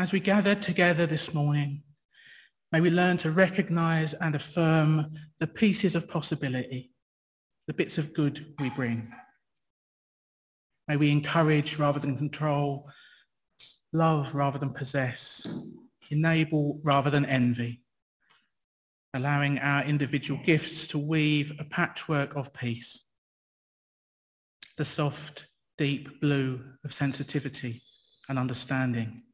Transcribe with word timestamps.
As 0.00 0.12
we 0.12 0.20
gather 0.20 0.54
together 0.54 1.04
this 1.04 1.34
morning, 1.34 1.82
may 2.72 2.80
we 2.80 2.88
learn 2.88 3.18
to 3.18 3.30
recognize 3.30 4.14
and 4.14 4.34
affirm 4.34 5.12
the 5.40 5.46
pieces 5.46 5.94
of 5.94 6.08
possibility, 6.08 6.90
the 7.66 7.74
bits 7.74 7.98
of 7.98 8.14
good 8.14 8.54
we 8.58 8.70
bring. 8.70 9.12
May 10.88 10.96
we 10.96 11.10
encourage 11.10 11.78
rather 11.78 12.00
than 12.00 12.16
control, 12.16 12.88
love 13.92 14.34
rather 14.34 14.58
than 14.58 14.70
possess, 14.70 15.46
enable 16.08 16.80
rather 16.82 17.10
than 17.10 17.26
envy, 17.26 17.82
allowing 19.12 19.58
our 19.58 19.84
individual 19.84 20.40
gifts 20.46 20.86
to 20.86 20.98
weave 20.98 21.52
a 21.58 21.64
patchwork 21.64 22.34
of 22.36 22.54
peace. 22.54 23.02
The 24.78 24.86
soft, 24.86 25.44
deep 25.76 26.22
blue 26.22 26.62
of 26.86 26.94
sensitivity 26.94 27.82
and 28.30 28.38
understanding. 28.38 29.24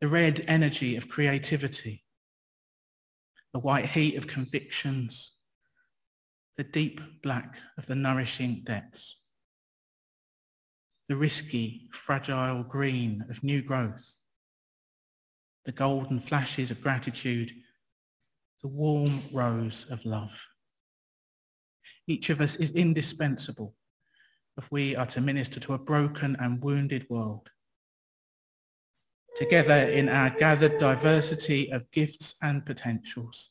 The 0.00 0.08
red 0.08 0.44
energy 0.46 0.96
of 0.96 1.08
creativity. 1.08 2.04
The 3.52 3.60
white 3.60 3.86
heat 3.86 4.16
of 4.16 4.26
convictions. 4.26 5.32
The 6.56 6.64
deep 6.64 7.00
black 7.22 7.56
of 7.76 7.86
the 7.86 7.94
nourishing 7.94 8.62
depths. 8.64 9.16
The 11.08 11.16
risky, 11.16 11.88
fragile 11.92 12.62
green 12.62 13.24
of 13.30 13.42
new 13.42 13.62
growth. 13.62 14.14
The 15.64 15.72
golden 15.72 16.20
flashes 16.20 16.70
of 16.70 16.82
gratitude 16.82 17.52
the 18.62 18.68
warm 18.68 19.22
rose 19.32 19.86
of 19.90 20.04
love. 20.04 20.46
Each 22.06 22.30
of 22.30 22.40
us 22.40 22.56
is 22.56 22.72
indispensable 22.72 23.74
if 24.56 24.70
we 24.72 24.96
are 24.96 25.06
to 25.06 25.20
minister 25.20 25.60
to 25.60 25.74
a 25.74 25.78
broken 25.78 26.36
and 26.40 26.62
wounded 26.62 27.06
world. 27.08 27.48
Together 29.38 29.74
in 29.74 30.08
our 30.08 30.30
gathered 30.30 30.78
diversity 30.78 31.70
of 31.70 31.88
gifts 31.92 32.34
and 32.42 32.66
potentials, 32.66 33.50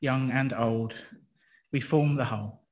young 0.00 0.30
and 0.30 0.52
old, 0.52 0.94
we 1.72 1.80
form 1.80 2.14
the 2.14 2.24
whole. 2.24 2.62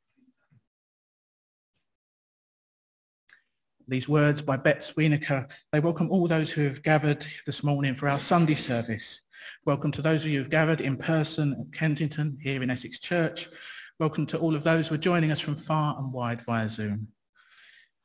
These 3.88 4.08
words 4.08 4.40
by 4.40 4.56
Betts 4.56 4.92
Wienerker, 4.92 5.50
they 5.72 5.80
welcome 5.80 6.10
all 6.10 6.28
those 6.28 6.52
who 6.52 6.62
have 6.62 6.82
gathered 6.82 7.26
this 7.46 7.64
morning 7.64 7.94
for 7.94 8.08
our 8.08 8.20
Sunday 8.20 8.54
service 8.54 9.20
Welcome 9.64 9.92
to 9.92 10.02
those 10.02 10.24
of 10.24 10.28
you 10.28 10.40
who've 10.40 10.50
gathered 10.50 10.80
in 10.80 10.96
person 10.96 11.56
at 11.60 11.72
Kensington 11.72 12.36
here 12.42 12.62
in 12.62 12.70
Essex 12.70 12.98
Church. 12.98 13.48
Welcome 14.00 14.26
to 14.26 14.38
all 14.38 14.56
of 14.56 14.64
those 14.64 14.88
who 14.88 14.96
are 14.96 14.98
joining 14.98 15.30
us 15.30 15.38
from 15.38 15.54
far 15.54 15.96
and 15.98 16.12
wide 16.12 16.40
via 16.42 16.68
Zoom. 16.68 17.08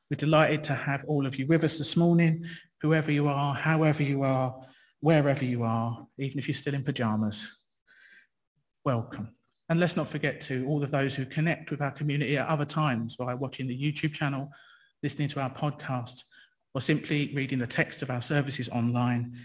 We're 0.10 0.18
delighted 0.18 0.64
to 0.66 0.74
have 0.76 1.04
all 1.06 1.26
of 1.26 1.38
you 1.38 1.48
with 1.48 1.64
us 1.64 1.80
this 1.80 1.98
morning, 1.98 2.46
whoever 2.82 3.12
you 3.12 3.28
are, 3.28 3.54
however 3.54 4.04
you 4.04 4.24
are, 4.24 4.56
wherever 5.00 5.46
you 5.46 5.64
are, 5.64 6.08
even 6.18 6.40
if 6.40 6.48
you're 6.48 6.56
still 6.56 6.74
in 6.74 6.84
pyjamas. 6.84 7.50
Welcome. 8.86 9.30
And 9.70 9.80
let's 9.80 9.96
not 9.96 10.08
forget 10.08 10.42
to 10.42 10.66
all 10.68 10.84
of 10.84 10.92
those 10.92 11.14
who 11.14 11.26
connect 11.26 11.72
with 11.72 11.82
our 11.82 11.92
community 11.92 12.38
at 12.38 12.48
other 12.48 12.66
times 12.66 13.16
by 13.16 13.34
watching 13.34 13.68
the 13.68 13.78
YouTube 13.78 14.14
channel, 14.14 14.50
listening 15.04 15.28
to 15.30 15.42
our 15.42 15.54
podcast, 15.54 16.24
or 16.74 16.82
simply 16.82 17.34
reading 17.36 17.60
the 17.60 17.68
text 17.68 18.02
of 18.02 18.10
our 18.10 18.22
services 18.22 18.70
online 18.70 19.38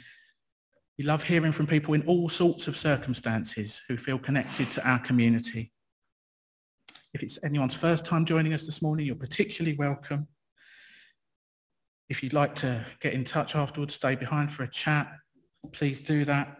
we 0.99 1.05
love 1.05 1.23
hearing 1.23 1.53
from 1.53 1.67
people 1.67 1.95
in 1.95 2.03
all 2.03 2.29
sorts 2.29 2.69
of 2.69 2.77
circumstances 2.77 3.81
who 3.89 3.97
feel 3.97 4.19
connected 4.19 4.71
to 4.73 4.89
our 4.89 4.99
community. 4.99 5.73
If 7.15 7.23
it's 7.23 7.39
anyone's 7.43 7.75
first 7.75 8.05
time 8.05 8.25
joining 8.25 8.53
us 8.53 8.65
this 8.65 8.83
morning, 8.83 9.07
you're 9.07 9.17
particularly 9.17 9.77
welcome. 9.77 10.29
If 12.13 12.23
you'd 12.23 12.35
like 12.35 12.55
to 12.57 12.85
get 13.01 13.15
in 13.15 13.25
touch 13.25 13.55
afterwards, 13.55 13.95
stay 13.95 14.17
behind 14.17 14.53
for 14.53 14.65
a 14.65 14.69
chat, 14.69 15.11
please 15.73 15.99
do 15.99 16.27
that. 16.27 16.59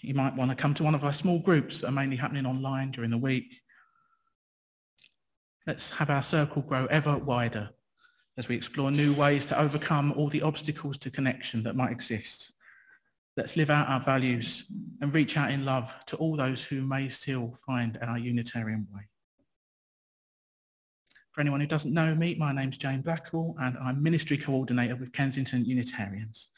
You 0.00 0.14
might 0.14 0.34
want 0.34 0.50
to 0.50 0.56
come 0.56 0.72
to 0.72 0.82
one 0.82 0.94
of 0.94 1.04
our 1.04 1.12
small 1.12 1.38
groups 1.38 1.82
that 1.82 1.88
are 1.88 1.92
mainly 1.92 2.16
happening 2.16 2.46
online 2.46 2.90
during 2.90 3.10
the 3.10 3.18
week. 3.18 3.60
Let's 5.66 5.90
have 5.90 6.08
our 6.08 6.22
circle 6.22 6.62
grow 6.62 6.86
ever 6.86 7.18
wider 7.18 7.68
as 8.38 8.48
we 8.48 8.56
explore 8.56 8.90
new 8.90 9.12
ways 9.12 9.44
to 9.44 9.60
overcome 9.60 10.12
all 10.12 10.30
the 10.30 10.40
obstacles 10.40 10.96
to 11.00 11.10
connection 11.10 11.62
that 11.64 11.76
might 11.76 11.92
exist. 11.92 12.50
Let's 13.36 13.56
live 13.56 13.68
out 13.68 13.90
our 13.90 14.00
values 14.00 14.64
and 15.02 15.12
reach 15.12 15.36
out 15.36 15.50
in 15.50 15.66
love 15.66 15.94
to 16.06 16.16
all 16.16 16.34
those 16.34 16.64
who 16.64 16.80
may 16.80 17.10
still 17.10 17.52
find 17.66 17.98
our 18.00 18.16
Unitarian 18.16 18.88
way. 18.90 19.02
For 21.36 21.42
anyone 21.42 21.60
who 21.60 21.66
doesn't 21.66 21.92
know 21.92 22.14
me, 22.14 22.34
my 22.34 22.50
name's 22.50 22.78
Jane 22.78 23.02
Blackwell 23.02 23.54
and 23.60 23.76
I'm 23.76 24.02
Ministry 24.02 24.38
Coordinator 24.38 24.96
with 24.96 25.12
Kensington 25.12 25.66
Unitarians. 25.66 26.48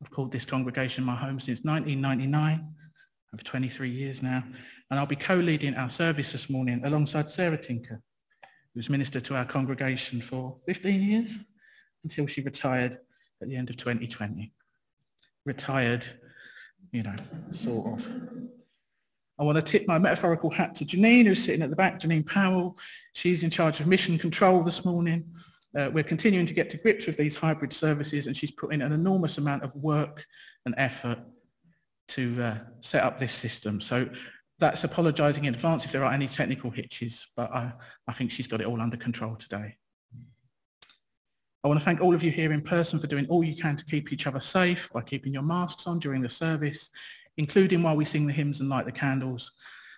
I've 0.00 0.12
called 0.12 0.30
this 0.30 0.44
congregation 0.44 1.02
my 1.02 1.16
home 1.16 1.40
since 1.40 1.64
1999, 1.64 2.64
over 3.34 3.42
23 3.42 3.90
years 3.90 4.22
now, 4.22 4.44
and 4.88 5.00
I'll 5.00 5.04
be 5.04 5.16
co-leading 5.16 5.74
our 5.74 5.90
service 5.90 6.30
this 6.30 6.48
morning 6.48 6.80
alongside 6.84 7.28
Sarah 7.28 7.58
Tinker, 7.58 8.00
who's 8.72 8.88
ministered 8.88 9.24
to 9.24 9.34
our 9.34 9.44
congregation 9.44 10.20
for 10.20 10.58
15 10.68 11.02
years 11.02 11.32
until 12.04 12.28
she 12.28 12.40
retired 12.40 12.98
at 13.42 13.48
the 13.48 13.56
end 13.56 13.68
of 13.68 13.78
2020 13.78 14.52
retired, 15.44 16.06
you 16.92 17.02
know, 17.02 17.16
sort 17.50 17.98
of. 17.98 18.06
I 19.40 19.42
want 19.42 19.56
to 19.56 19.62
tip 19.62 19.88
my 19.88 19.98
metaphorical 19.98 20.50
hat 20.50 20.74
to 20.76 20.84
Janine, 20.84 21.24
who's 21.24 21.42
sitting 21.42 21.62
at 21.62 21.70
the 21.70 21.76
back, 21.76 21.98
Janine 21.98 22.26
Powell. 22.26 22.76
She's 23.14 23.42
in 23.42 23.48
charge 23.48 23.80
of 23.80 23.86
mission 23.86 24.18
control 24.18 24.62
this 24.62 24.84
morning. 24.84 25.24
Uh, 25.74 25.88
we're 25.90 26.04
continuing 26.04 26.44
to 26.44 26.52
get 26.52 26.68
to 26.70 26.76
grips 26.76 27.06
with 27.06 27.16
these 27.16 27.34
hybrid 27.34 27.72
services, 27.72 28.26
and 28.26 28.36
she's 28.36 28.50
put 28.50 28.74
in 28.74 28.82
an 28.82 28.92
enormous 28.92 29.38
amount 29.38 29.62
of 29.62 29.74
work 29.74 30.26
and 30.66 30.74
effort 30.76 31.20
to 32.08 32.42
uh, 32.42 32.58
set 32.80 33.02
up 33.02 33.18
this 33.18 33.32
system. 33.32 33.80
So 33.80 34.10
that's 34.58 34.84
apologising 34.84 35.46
in 35.46 35.54
advance 35.54 35.86
if 35.86 35.92
there 35.92 36.04
are 36.04 36.12
any 36.12 36.28
technical 36.28 36.70
hitches, 36.70 37.26
but 37.34 37.50
I, 37.50 37.72
I 38.06 38.12
think 38.12 38.32
she's 38.32 38.46
got 38.46 38.60
it 38.60 38.66
all 38.66 38.82
under 38.82 38.98
control 38.98 39.36
today. 39.36 39.76
I 41.64 41.68
want 41.68 41.80
to 41.80 41.84
thank 41.84 42.02
all 42.02 42.14
of 42.14 42.22
you 42.22 42.30
here 42.30 42.52
in 42.52 42.60
person 42.60 42.98
for 42.98 43.06
doing 43.06 43.26
all 43.28 43.42
you 43.42 43.56
can 43.56 43.76
to 43.76 43.84
keep 43.86 44.12
each 44.12 44.26
other 44.26 44.40
safe 44.40 44.90
by 44.92 45.00
keeping 45.00 45.32
your 45.32 45.42
masks 45.42 45.86
on 45.86 45.98
during 45.98 46.20
the 46.20 46.28
service, 46.28 46.90
including 47.40 47.82
while 47.82 47.96
we 47.96 48.04
sing 48.04 48.26
the 48.26 48.34
hymns 48.34 48.60
and 48.60 48.68
light 48.68 48.84
the 48.84 48.92
candles. 48.92 49.52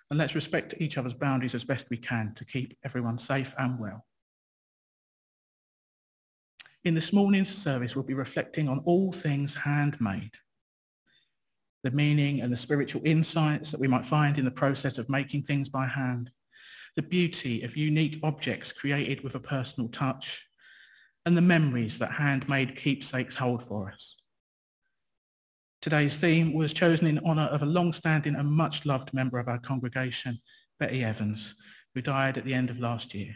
And 0.09 0.17
let's 0.17 0.33
respect 0.33 0.75
each 0.77 0.97
other's 0.97 1.13
boundaries 1.13 1.53
as 1.53 1.65
best 1.65 1.89
we 1.89 1.97
can 1.97 2.33
to 2.35 2.45
keep 2.45 2.77
everyone 2.85 3.17
safe 3.17 3.53
and 3.57 3.77
well. 3.77 4.05
In 6.85 6.95
this 6.95 7.11
morning's 7.11 7.53
service, 7.53 7.97
we'll 7.97 8.05
be 8.05 8.13
reflecting 8.13 8.69
on 8.69 8.79
all 8.85 9.11
things 9.11 9.55
handmade, 9.55 10.35
the 11.83 11.91
meaning 11.91 12.39
and 12.39 12.49
the 12.49 12.55
spiritual 12.55 13.01
insights 13.03 13.71
that 13.71 13.79
we 13.79 13.89
might 13.89 14.05
find 14.05 14.39
in 14.39 14.45
the 14.45 14.51
process 14.51 14.97
of 14.97 15.09
making 15.09 15.43
things 15.43 15.67
by 15.67 15.85
hand, 15.85 16.31
the 16.95 17.01
beauty 17.01 17.63
of 17.63 17.75
unique 17.75 18.21
objects 18.23 18.71
created 18.71 19.21
with 19.21 19.35
a 19.35 19.39
personal 19.39 19.89
touch, 19.89 20.41
and 21.25 21.35
the 21.35 21.41
memories 21.41 21.99
that 21.99 22.13
handmade 22.13 22.77
keepsakes 22.77 23.35
hold 23.35 23.61
for 23.61 23.91
us. 23.91 24.15
Today's 25.83 26.15
theme 26.15 26.53
was 26.53 26.71
chosen 26.71 27.07
in 27.07 27.19
honour 27.25 27.49
of 27.51 27.61
a 27.61 27.65
long-standing 27.65 28.35
and 28.35 28.49
much-loved 28.49 29.13
member 29.13 29.37
of 29.37 29.49
our 29.49 29.59
congregation, 29.59 30.39
Betty 30.79 31.03
Evans, 31.03 31.55
who 31.93 32.01
died 32.01 32.37
at 32.37 32.45
the 32.45 32.53
end 32.53 32.69
of 32.69 32.79
last 32.79 33.13
year. 33.13 33.35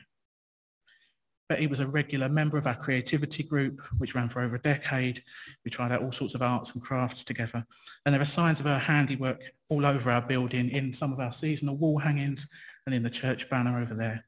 Betty 1.50 1.68
was 1.68 1.82
a 1.82 1.88
regular 1.88 2.30
member 2.30 2.58
of 2.58 2.66
our 2.66 2.74
creativity 2.74 3.44
group, 3.44 3.82
which 3.98 4.16
ran 4.16 4.30
for 4.30 4.40
over 4.40 4.56
a 4.56 4.62
decade. 4.62 5.22
We 5.66 5.72
tried 5.72 5.92
out 5.92 6.02
all 6.02 6.14
sorts 6.14 6.36
of 6.36 6.42
arts 6.42 6.72
and 6.72 6.82
crafts 6.82 7.26
together. 7.26 7.66
And 8.06 8.16
there 8.16 8.22
are 8.22 8.26
signs 8.26 8.62
of 8.62 8.66
her 8.66 8.80
handiwork 8.80 9.44
all 9.68 9.86
over 9.86 10.10
our 10.10 10.22
building, 10.22 10.70
in 10.70 10.94
some 10.94 11.12
of 11.12 11.20
our 11.20 11.34
seasonal 11.34 11.76
wall 11.76 12.00
hangings 12.00 12.48
and 12.86 12.96
in 12.96 13.04
the 13.04 13.10
church 13.10 13.50
banner 13.50 13.78
over 13.78 13.94
there. 13.94 14.24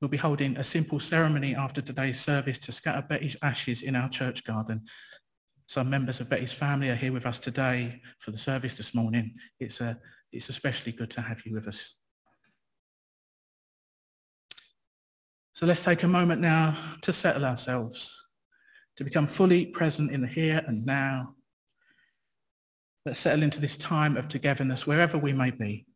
We'll 0.00 0.08
be 0.08 0.16
holding 0.16 0.56
a 0.56 0.64
simple 0.64 0.98
ceremony 0.98 1.54
after 1.54 1.80
today's 1.80 2.20
service 2.20 2.58
to 2.58 2.72
scatter 2.72 3.06
Betty's 3.08 3.36
ashes 3.42 3.82
in 3.82 3.94
our 3.94 4.08
church 4.08 4.42
garden. 4.42 4.86
Some 5.66 5.90
members 5.90 6.20
of 6.20 6.28
Betty's 6.28 6.52
family 6.52 6.90
are 6.90 6.96
here 6.96 7.12
with 7.12 7.26
us 7.26 7.38
today 7.38 8.00
for 8.20 8.30
the 8.30 8.38
service 8.38 8.74
this 8.74 8.94
morning. 8.94 9.34
It's, 9.58 9.80
a, 9.80 9.98
it's 10.32 10.48
especially 10.48 10.92
good 10.92 11.10
to 11.10 11.20
have 11.20 11.44
you 11.44 11.54
with 11.54 11.66
us. 11.66 11.94
So 15.54 15.66
let's 15.66 15.82
take 15.82 16.02
a 16.04 16.08
moment 16.08 16.40
now 16.40 16.96
to 17.02 17.12
settle 17.12 17.44
ourselves, 17.44 18.14
to 18.96 19.04
become 19.04 19.26
fully 19.26 19.66
present 19.66 20.12
in 20.12 20.20
the 20.20 20.28
here 20.28 20.62
and 20.66 20.86
now. 20.86 21.34
Let's 23.04 23.20
settle 23.20 23.42
into 23.42 23.60
this 23.60 23.76
time 23.76 24.16
of 24.16 24.28
togetherness 24.28 24.86
wherever 24.86 25.18
we 25.18 25.32
may 25.32 25.50
be. 25.50 25.86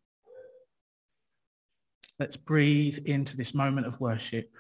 Let's 2.19 2.37
breathe 2.37 2.99
into 3.07 3.37
this 3.37 3.55
moment 3.55 3.87
of 3.87 4.01
worship 4.01 4.51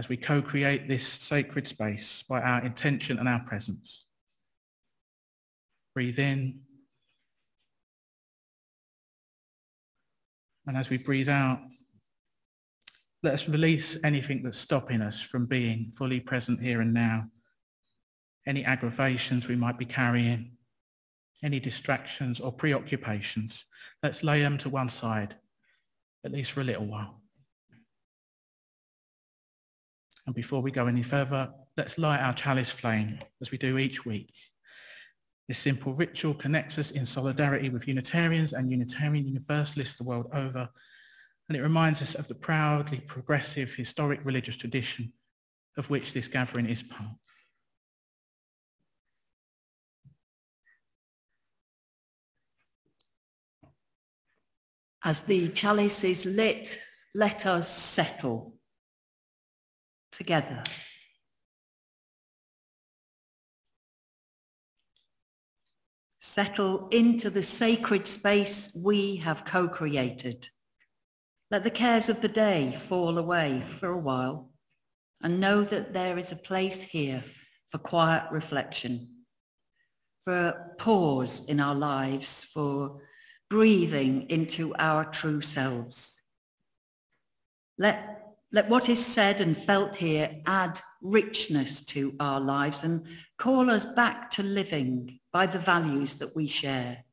as 0.00 0.08
we 0.08 0.16
co-create 0.16 0.88
this 0.88 1.06
sacred 1.06 1.66
space 1.66 2.24
by 2.26 2.40
our 2.40 2.64
intention 2.64 3.18
and 3.18 3.28
our 3.28 3.40
presence. 3.40 4.06
Breathe 5.94 6.18
in. 6.18 6.60
And 10.66 10.74
as 10.74 10.88
we 10.88 10.96
breathe 10.96 11.28
out, 11.28 11.60
let 13.22 13.34
us 13.34 13.46
release 13.46 13.98
anything 14.02 14.42
that's 14.42 14.56
stopping 14.56 15.02
us 15.02 15.20
from 15.20 15.44
being 15.44 15.92
fully 15.94 16.18
present 16.18 16.62
here 16.62 16.80
and 16.80 16.94
now. 16.94 17.26
any 18.46 18.64
aggravations 18.64 19.48
we 19.48 19.56
might 19.56 19.78
be 19.78 19.84
carrying, 19.84 20.52
any 21.42 21.60
distractions 21.60 22.40
or 22.40 22.52
preoccupations. 22.52 23.64
Let's 24.02 24.22
lay 24.22 24.40
them 24.40 24.58
to 24.58 24.68
one 24.68 24.88
side, 24.88 25.36
at 26.24 26.32
least 26.32 26.52
for 26.52 26.60
a 26.60 26.64
little 26.64 26.86
while. 26.86 27.22
And 30.30 30.34
before 30.36 30.62
we 30.62 30.70
go 30.70 30.86
any 30.86 31.02
further, 31.02 31.50
let's 31.76 31.98
light 31.98 32.20
our 32.20 32.32
chalice 32.32 32.70
flame 32.70 33.18
as 33.40 33.50
we 33.50 33.58
do 33.58 33.78
each 33.78 34.06
week. 34.06 34.32
This 35.48 35.58
simple 35.58 35.92
ritual 35.92 36.34
connects 36.34 36.78
us 36.78 36.92
in 36.92 37.04
solidarity 37.04 37.68
with 37.68 37.88
Unitarians 37.88 38.52
and 38.52 38.70
Unitarian 38.70 39.26
Universalists 39.26 39.96
the 39.96 40.04
world 40.04 40.28
over, 40.32 40.68
and 41.48 41.58
it 41.58 41.62
reminds 41.62 42.00
us 42.00 42.14
of 42.14 42.28
the 42.28 42.36
proudly 42.36 43.00
progressive 43.00 43.74
historic 43.74 44.20
religious 44.22 44.54
tradition 44.54 45.12
of 45.76 45.90
which 45.90 46.12
this 46.12 46.28
gathering 46.28 46.66
is 46.66 46.84
part. 46.84 47.10
As 55.02 55.22
the 55.22 55.48
chalice 55.48 56.04
is 56.04 56.24
lit, 56.24 56.78
let 57.16 57.46
us 57.46 57.68
settle 57.76 58.59
together. 60.12 60.62
Settle 66.20 66.88
into 66.90 67.28
the 67.30 67.42
sacred 67.42 68.06
space 68.06 68.70
we 68.74 69.16
have 69.16 69.44
co-created. 69.44 70.48
Let 71.50 71.64
the 71.64 71.70
cares 71.70 72.08
of 72.08 72.20
the 72.20 72.28
day 72.28 72.78
fall 72.88 73.18
away 73.18 73.64
for 73.78 73.88
a 73.88 73.98
while 73.98 74.50
and 75.22 75.40
know 75.40 75.64
that 75.64 75.92
there 75.92 76.18
is 76.18 76.30
a 76.30 76.36
place 76.36 76.82
here 76.82 77.24
for 77.68 77.78
quiet 77.78 78.30
reflection, 78.30 79.08
for 80.24 80.74
pause 80.78 81.42
in 81.46 81.60
our 81.60 81.74
lives, 81.74 82.44
for 82.44 83.02
breathing 83.48 84.30
into 84.30 84.74
our 84.78 85.04
true 85.04 85.40
selves. 85.40 86.22
Let 87.76 88.19
let 88.52 88.68
what 88.68 88.88
is 88.88 89.04
said 89.04 89.40
and 89.40 89.56
felt 89.56 89.96
here 89.96 90.40
add 90.46 90.80
richness 91.00 91.82
to 91.82 92.14
our 92.18 92.40
lives 92.40 92.82
and 92.82 93.06
call 93.38 93.70
us 93.70 93.84
back 93.84 94.30
to 94.32 94.42
living 94.42 95.20
by 95.32 95.46
the 95.46 95.58
values 95.58 96.14
that 96.14 96.34
we 96.34 96.46
share. 96.46 97.04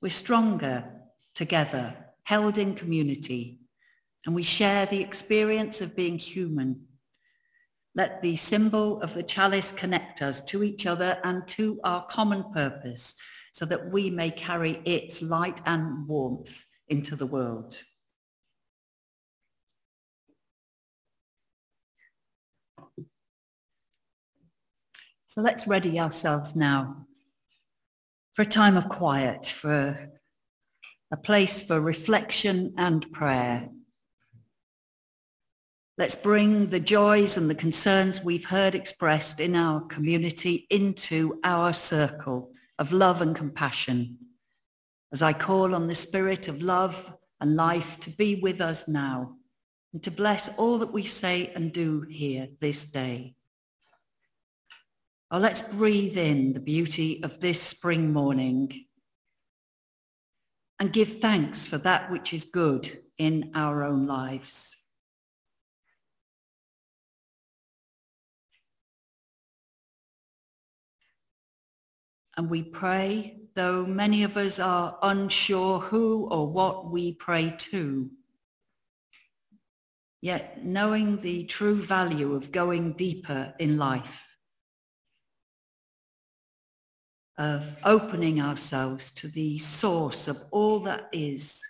We're 0.00 0.10
stronger 0.10 0.84
together, 1.34 1.94
held 2.24 2.56
in 2.56 2.74
community, 2.74 3.60
and 4.24 4.34
we 4.34 4.42
share 4.42 4.86
the 4.86 5.00
experience 5.00 5.80
of 5.80 5.94
being 5.94 6.18
human. 6.18 6.86
Let 7.94 8.22
the 8.22 8.36
symbol 8.36 9.02
of 9.02 9.14
the 9.14 9.22
chalice 9.22 9.72
connect 9.72 10.22
us 10.22 10.40
to 10.46 10.62
each 10.62 10.86
other 10.86 11.18
and 11.22 11.46
to 11.48 11.80
our 11.84 12.06
common 12.06 12.50
purpose 12.52 13.14
so 13.52 13.66
that 13.66 13.92
we 13.92 14.10
may 14.10 14.30
carry 14.30 14.80
its 14.84 15.22
light 15.22 15.60
and 15.66 16.08
warmth 16.08 16.64
into 16.88 17.14
the 17.14 17.26
world. 17.26 17.76
So 25.34 25.40
let's 25.40 25.66
ready 25.66 25.98
ourselves 25.98 26.54
now 26.54 27.08
for 28.34 28.42
a 28.42 28.46
time 28.46 28.76
of 28.76 28.88
quiet, 28.88 29.46
for 29.46 30.12
a 31.10 31.16
place 31.16 31.60
for 31.60 31.80
reflection 31.80 32.72
and 32.78 33.10
prayer. 33.10 33.68
Let's 35.98 36.14
bring 36.14 36.70
the 36.70 36.78
joys 36.78 37.36
and 37.36 37.50
the 37.50 37.56
concerns 37.56 38.22
we've 38.22 38.44
heard 38.44 38.76
expressed 38.76 39.40
in 39.40 39.56
our 39.56 39.80
community 39.80 40.68
into 40.70 41.40
our 41.42 41.72
circle 41.74 42.52
of 42.78 42.92
love 42.92 43.20
and 43.20 43.34
compassion 43.34 44.18
as 45.12 45.20
I 45.20 45.32
call 45.32 45.74
on 45.74 45.88
the 45.88 45.96
spirit 45.96 46.46
of 46.46 46.62
love 46.62 47.12
and 47.40 47.56
life 47.56 47.98
to 48.02 48.10
be 48.10 48.36
with 48.36 48.60
us 48.60 48.86
now 48.86 49.34
and 49.92 50.00
to 50.04 50.12
bless 50.12 50.48
all 50.50 50.78
that 50.78 50.92
we 50.92 51.02
say 51.02 51.50
and 51.56 51.72
do 51.72 52.02
here 52.02 52.46
this 52.60 52.84
day. 52.84 53.34
Oh, 55.34 55.38
let's 55.38 55.60
breathe 55.60 56.16
in 56.16 56.52
the 56.52 56.60
beauty 56.60 57.20
of 57.24 57.40
this 57.40 57.60
spring 57.60 58.12
morning 58.12 58.84
and 60.78 60.92
give 60.92 61.20
thanks 61.20 61.66
for 61.66 61.76
that 61.78 62.08
which 62.08 62.32
is 62.32 62.44
good 62.44 62.98
in 63.18 63.50
our 63.52 63.82
own 63.82 64.06
lives. 64.06 64.76
And 72.36 72.48
we 72.48 72.62
pray, 72.62 73.40
though 73.56 73.84
many 73.84 74.22
of 74.22 74.36
us 74.36 74.60
are 74.60 74.96
unsure 75.02 75.80
who 75.80 76.28
or 76.30 76.46
what 76.46 76.92
we 76.92 77.10
pray 77.10 77.56
to, 77.58 78.08
yet 80.20 80.64
knowing 80.64 81.16
the 81.16 81.42
true 81.42 81.82
value 81.82 82.34
of 82.34 82.52
going 82.52 82.92
deeper 82.92 83.52
in 83.58 83.78
life 83.78 84.23
of 87.36 87.76
opening 87.84 88.40
ourselves 88.40 89.10
to 89.10 89.28
the 89.28 89.58
source 89.58 90.28
of 90.28 90.42
all 90.50 90.80
that 90.80 91.08
is 91.12 91.60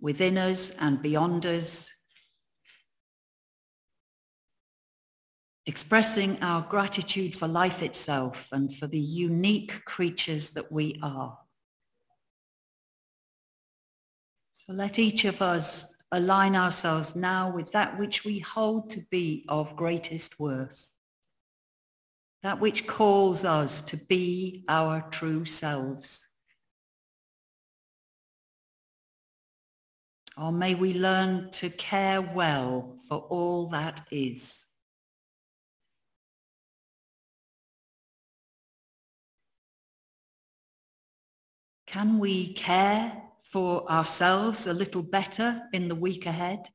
within 0.00 0.36
us 0.36 0.70
and 0.78 1.00
beyond 1.00 1.46
us, 1.46 1.90
expressing 5.66 6.42
our 6.42 6.62
gratitude 6.62 7.36
for 7.36 7.46
life 7.46 7.82
itself 7.82 8.48
and 8.50 8.74
for 8.74 8.86
the 8.86 8.98
unique 8.98 9.84
creatures 9.84 10.50
that 10.50 10.72
we 10.72 10.98
are. 11.02 11.38
So 14.54 14.72
let 14.72 14.98
each 14.98 15.24
of 15.24 15.42
us 15.42 15.94
align 16.10 16.56
ourselves 16.56 17.14
now 17.14 17.52
with 17.54 17.70
that 17.72 17.98
which 17.98 18.24
we 18.24 18.40
hold 18.40 18.90
to 18.90 19.00
be 19.10 19.44
of 19.48 19.76
greatest 19.76 20.40
worth 20.40 20.89
that 22.42 22.60
which 22.60 22.86
calls 22.86 23.44
us 23.44 23.82
to 23.82 23.96
be 23.96 24.64
our 24.68 25.02
true 25.10 25.44
selves. 25.44 26.26
Or 30.36 30.50
may 30.50 30.74
we 30.74 30.94
learn 30.94 31.50
to 31.52 31.68
care 31.68 32.22
well 32.22 32.96
for 33.08 33.18
all 33.18 33.68
that 33.68 34.06
is. 34.10 34.64
Can 41.86 42.20
we 42.20 42.54
care 42.54 43.20
for 43.42 43.90
ourselves 43.90 44.66
a 44.66 44.72
little 44.72 45.02
better 45.02 45.62
in 45.72 45.88
the 45.88 45.94
week 45.94 46.24
ahead? 46.24 46.70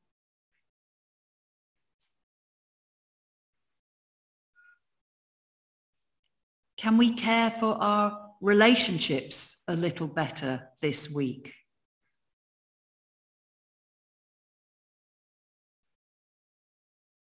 Can 6.76 6.98
we 6.98 7.14
care 7.14 7.50
for 7.50 7.74
our 7.82 8.32
relationships 8.40 9.56
a 9.66 9.74
little 9.74 10.06
better 10.06 10.68
this 10.82 11.10
week? 11.10 11.52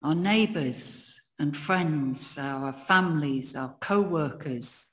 Our 0.02 0.14
neighbours 0.14 1.18
and 1.38 1.56
friends, 1.56 2.36
our 2.38 2.72
families, 2.72 3.56
our 3.56 3.74
co-workers, 3.80 4.92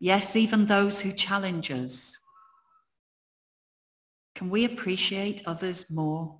yes, 0.00 0.34
even 0.34 0.66
those 0.66 1.00
who 1.00 1.12
challenge 1.12 1.70
us. 1.70 2.16
Can 4.34 4.50
we 4.50 4.64
appreciate 4.64 5.42
others 5.46 5.90
more? 5.90 6.39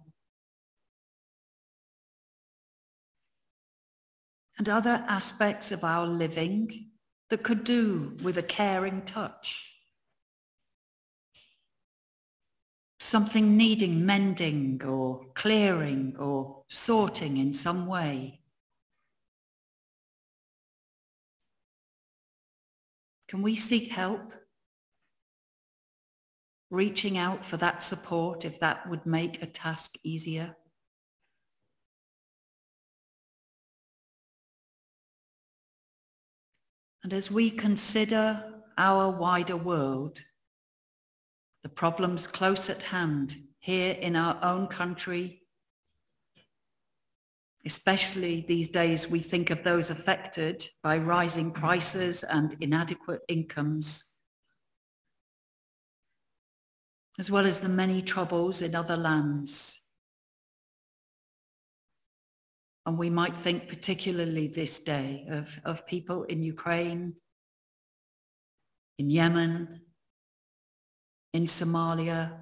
And 4.60 4.68
other 4.68 5.02
aspects 5.08 5.72
of 5.72 5.82
our 5.82 6.06
living 6.06 6.90
that 7.30 7.42
could 7.42 7.64
do 7.64 8.14
with 8.22 8.36
a 8.36 8.42
caring 8.42 9.00
touch. 9.06 9.64
Something 12.98 13.56
needing 13.56 14.04
mending 14.04 14.82
or 14.84 15.24
clearing 15.34 16.14
or 16.18 16.64
sorting 16.68 17.38
in 17.38 17.54
some 17.54 17.86
way. 17.86 18.42
Can 23.28 23.40
we 23.40 23.56
seek 23.56 23.90
help? 23.90 24.34
Reaching 26.68 27.16
out 27.16 27.46
for 27.46 27.56
that 27.56 27.82
support 27.82 28.44
if 28.44 28.60
that 28.60 28.90
would 28.90 29.06
make 29.06 29.42
a 29.42 29.46
task 29.46 29.94
easier. 30.04 30.54
And 37.02 37.12
as 37.12 37.30
we 37.30 37.50
consider 37.50 38.44
our 38.76 39.10
wider 39.10 39.56
world, 39.56 40.22
the 41.62 41.68
problems 41.68 42.26
close 42.26 42.70
at 42.70 42.82
hand 42.82 43.36
here 43.58 43.92
in 43.92 44.16
our 44.16 44.38
own 44.42 44.66
country, 44.66 45.40
Especially 47.64 48.44
these 48.48 48.68
days, 48.68 49.08
we 49.08 49.20
think 49.20 49.50
of 49.50 49.62
those 49.62 49.90
affected 49.90 50.66
by 50.82 50.96
rising 50.96 51.50
prices 51.50 52.22
and 52.22 52.56
inadequate 52.60 53.20
incomes, 53.28 54.04
as 57.18 57.30
well 57.30 57.44
as 57.44 57.60
the 57.60 57.68
many 57.68 58.00
troubles 58.00 58.62
in 58.62 58.74
other 58.74 58.96
lands. 58.96 59.78
And 62.86 62.98
we 62.98 63.10
might 63.10 63.38
think 63.38 63.68
particularly 63.68 64.48
this 64.48 64.78
day 64.78 65.26
of, 65.30 65.48
of 65.64 65.86
people 65.86 66.24
in 66.24 66.42
Ukraine, 66.42 67.14
in 68.98 69.10
Yemen, 69.10 69.82
in 71.32 71.46
Somalia, 71.46 72.32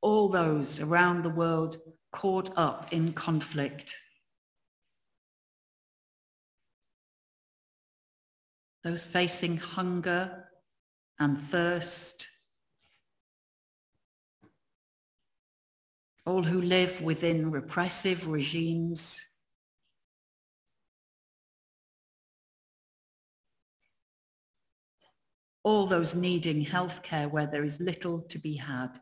all 0.00 0.28
those 0.28 0.80
around 0.80 1.22
the 1.22 1.30
world 1.30 1.76
caught 2.12 2.50
up 2.56 2.92
in 2.92 3.12
conflict. 3.12 3.94
Those 8.84 9.04
facing 9.04 9.56
hunger 9.56 10.44
and 11.18 11.38
thirst. 11.38 12.28
All 16.26 16.42
who 16.42 16.60
live 16.60 17.00
within 17.00 17.50
repressive 17.50 18.26
regimes. 18.26 19.20
All 25.62 25.86
those 25.86 26.14
needing 26.14 26.64
healthcare 26.64 27.30
where 27.30 27.46
there 27.46 27.64
is 27.64 27.80
little 27.80 28.22
to 28.28 28.38
be 28.38 28.56
had. 28.56 29.00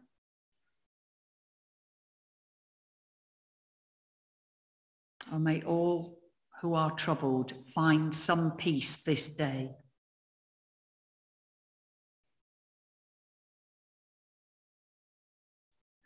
and 5.31 5.45
may 5.45 5.63
all 5.63 6.19
who 6.61 6.75
are 6.75 6.93
troubled 6.93 7.53
find 7.75 8.15
some 8.15 8.53
peace 8.53 8.97
this 8.99 9.29
day. 9.29 9.71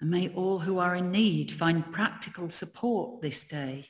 And 0.00 0.11
may 0.11 0.28
all 0.28 0.61
who 0.61 0.78
are 0.78 0.95
in 0.95 1.11
need 1.11 1.50
find 1.50 1.93
practical 1.93 2.50
support 2.50 3.21
this 3.21 3.43
day. 3.43 3.88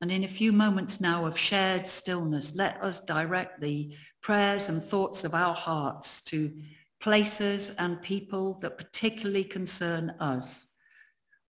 And 0.00 0.12
in 0.12 0.22
a 0.22 0.28
few 0.28 0.52
moments 0.52 1.00
now 1.00 1.26
of 1.26 1.36
shared 1.36 1.88
stillness, 1.88 2.54
let 2.54 2.80
us 2.82 3.00
direct 3.00 3.60
the 3.60 3.96
prayers 4.22 4.68
and 4.68 4.80
thoughts 4.80 5.24
of 5.24 5.34
our 5.34 5.54
hearts 5.54 6.20
to 6.22 6.52
places 7.00 7.70
and 7.78 8.00
people 8.00 8.58
that 8.60 8.78
particularly 8.78 9.44
concern 9.44 10.10
us, 10.20 10.66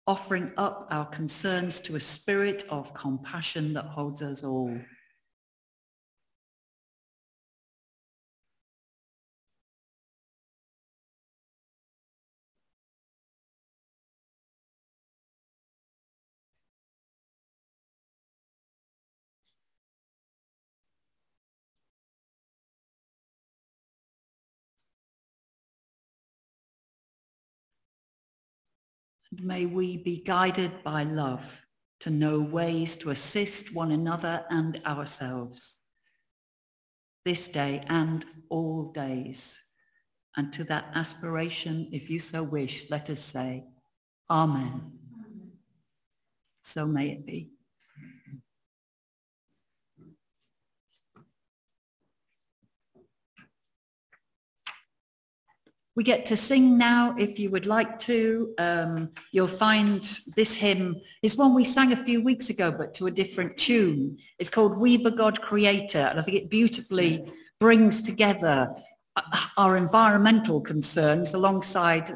offering 0.07 0.51
up 0.57 0.87
our 0.89 1.05
concerns 1.05 1.79
to 1.81 1.95
a 1.95 1.99
spirit 1.99 2.65
of 2.69 2.93
compassion 2.95 3.73
that 3.73 3.85
holds 3.85 4.23
us 4.23 4.43
all. 4.43 4.75
May 29.31 29.65
we 29.65 29.97
be 29.97 30.23
guided 30.23 30.83
by 30.83 31.03
love 31.03 31.65
to 32.01 32.09
know 32.09 32.39
ways 32.39 32.95
to 32.97 33.09
assist 33.09 33.73
one 33.73 33.91
another 33.91 34.45
and 34.49 34.81
ourselves 34.85 35.77
this 37.25 37.47
day 37.47 37.83
and 37.87 38.25
all 38.49 38.91
days. 38.93 39.59
And 40.37 40.53
to 40.53 40.63
that 40.65 40.91
aspiration, 40.95 41.89
if 41.91 42.09
you 42.09 42.19
so 42.19 42.43
wish, 42.43 42.85
let 42.89 43.09
us 43.09 43.19
say, 43.19 43.65
Amen. 44.29 44.91
So 46.61 46.85
may 46.85 47.09
it 47.09 47.25
be. 47.25 47.51
We 55.95 56.03
get 56.03 56.25
to 56.27 56.37
sing 56.37 56.77
now 56.77 57.15
if 57.17 57.39
you 57.39 57.49
would 57.49 57.65
like 57.65 57.99
to. 57.99 58.53
Um, 58.57 59.09
you'll 59.31 59.47
find 59.47 60.03
this 60.35 60.55
hymn 60.55 60.95
is 61.21 61.35
one 61.35 61.53
we 61.53 61.63
sang 61.63 61.91
a 61.91 62.03
few 62.03 62.21
weeks 62.21 62.49
ago, 62.49 62.71
but 62.71 62.93
to 62.95 63.07
a 63.07 63.11
different 63.11 63.57
tune. 63.57 64.17
It's 64.37 64.49
called 64.49 64.77
We've 64.77 65.05
a 65.05 65.11
God 65.11 65.41
Creator, 65.41 65.99
and 65.99 66.19
I 66.19 66.21
think 66.21 66.37
it 66.37 66.49
beautifully 66.49 67.29
brings 67.59 68.01
together 68.01 68.73
uh, 69.15 69.21
our 69.57 69.75
environmental 69.75 70.61
concerns 70.61 71.33
alongside 71.33 72.15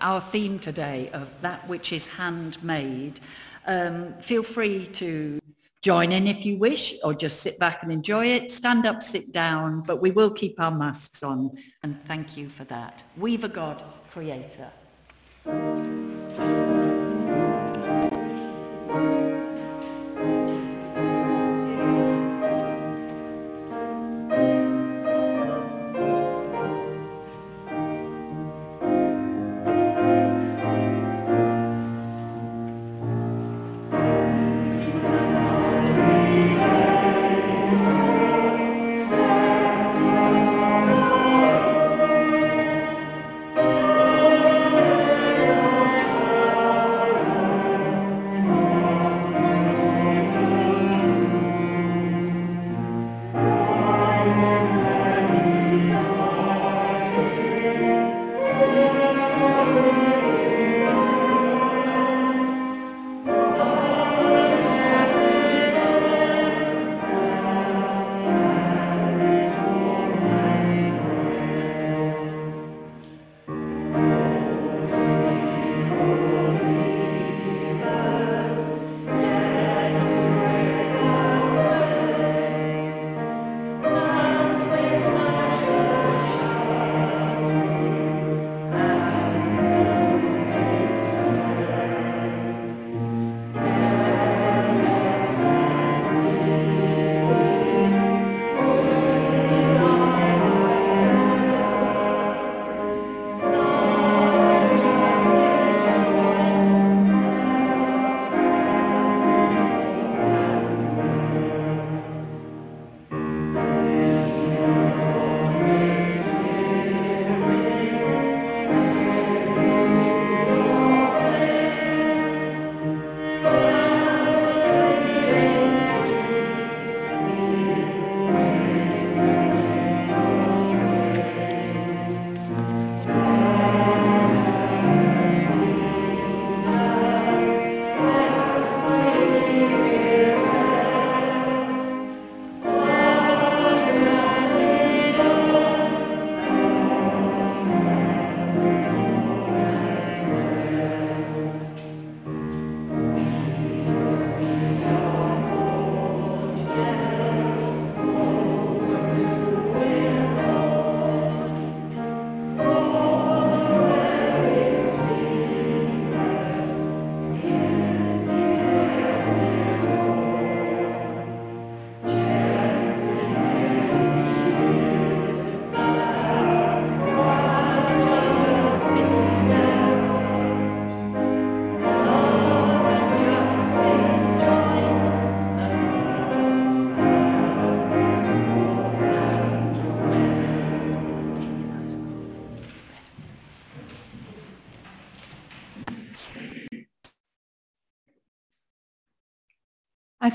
our 0.00 0.20
theme 0.20 0.58
today 0.58 1.10
of 1.12 1.28
that 1.40 1.66
which 1.68 1.92
is 1.92 2.06
handmade. 2.06 3.18
Um, 3.66 4.14
feel 4.20 4.42
free 4.42 4.86
to 4.94 5.39
Join 5.82 6.12
in 6.12 6.26
if 6.26 6.44
you 6.44 6.58
wish, 6.58 6.94
or 7.02 7.14
just 7.14 7.40
sit 7.40 7.58
back 7.58 7.82
and 7.82 7.90
enjoy 7.90 8.26
it. 8.26 8.50
Stand 8.50 8.84
up, 8.84 9.02
sit 9.02 9.32
down, 9.32 9.80
but 9.80 9.96
we 9.96 10.10
will 10.10 10.30
keep 10.30 10.60
our 10.60 10.70
masks 10.70 11.22
on, 11.22 11.56
and 11.82 11.98
thank 12.04 12.36
you 12.36 12.50
for 12.50 12.64
that. 12.64 13.02
We've 13.16 13.44
a 13.44 13.48
God, 13.48 13.82
Creator. 14.10 14.70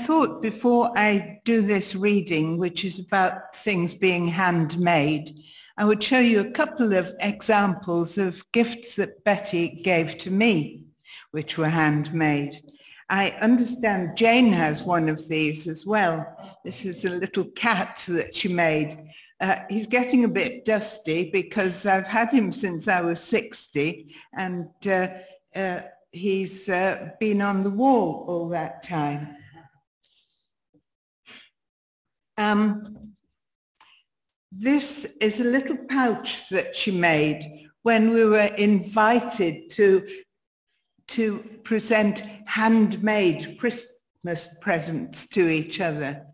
Thought 0.06 0.40
before 0.40 0.96
I 0.96 1.40
do 1.44 1.62
this 1.62 1.96
reading, 1.96 2.58
which 2.58 2.84
is 2.84 3.00
about 3.00 3.56
things 3.56 3.92
being 3.92 4.28
handmade, 4.28 5.36
I 5.76 5.84
would 5.84 6.00
show 6.00 6.20
you 6.20 6.38
a 6.40 6.52
couple 6.52 6.94
of 6.94 7.12
examples 7.18 8.16
of 8.16 8.44
gifts 8.52 8.94
that 8.96 9.24
Betty 9.24 9.80
gave 9.82 10.16
to 10.18 10.30
me, 10.30 10.84
which 11.32 11.58
were 11.58 11.68
handmade. 11.68 12.54
I 13.10 13.30
understand 13.40 14.16
Jane 14.16 14.52
has 14.52 14.84
one 14.84 15.08
of 15.08 15.28
these 15.28 15.66
as 15.66 15.84
well. 15.84 16.24
This 16.64 16.84
is 16.84 17.04
a 17.04 17.10
little 17.10 17.46
cat 17.56 18.04
that 18.06 18.32
she 18.32 18.48
made. 18.48 18.96
Uh, 19.40 19.56
he's 19.68 19.88
getting 19.88 20.22
a 20.22 20.28
bit 20.28 20.64
dusty 20.64 21.30
because 21.32 21.84
I've 21.84 22.06
had 22.06 22.30
him 22.30 22.52
since 22.52 22.86
I 22.86 23.00
was 23.00 23.20
60 23.20 24.14
and 24.34 24.68
uh, 24.86 25.08
uh, 25.54 25.80
he's 26.12 26.68
uh, 26.68 27.10
been 27.18 27.42
on 27.42 27.64
the 27.64 27.70
wall 27.70 28.24
all 28.28 28.48
that 28.50 28.84
time. 28.84 29.36
Um, 32.38 33.14
this 34.52 35.06
is 35.20 35.40
a 35.40 35.44
little 35.44 35.76
pouch 35.76 36.48
that 36.50 36.76
she 36.76 36.90
made 36.90 37.68
when 37.82 38.10
we 38.10 38.24
were 38.24 38.52
invited 38.56 39.70
to, 39.72 40.06
to 41.08 41.38
present 41.62 42.22
handmade 42.46 43.58
Christmas 43.58 44.48
presents 44.60 45.26
to 45.28 45.48
each 45.48 45.80
other. 45.80 46.24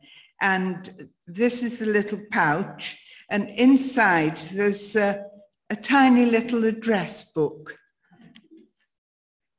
And 0.41 1.09
this 1.27 1.63
is 1.63 1.79
the 1.79 1.87
little 1.87 2.21
pouch, 2.31 2.99
and 3.31 3.49
inside 3.51 4.39
there's 4.53 4.97
a, 4.97 5.25
a 5.71 5.77
tiny 5.77 6.27
little 6.27 6.65
address 6.65 7.23
book. 7.23 7.77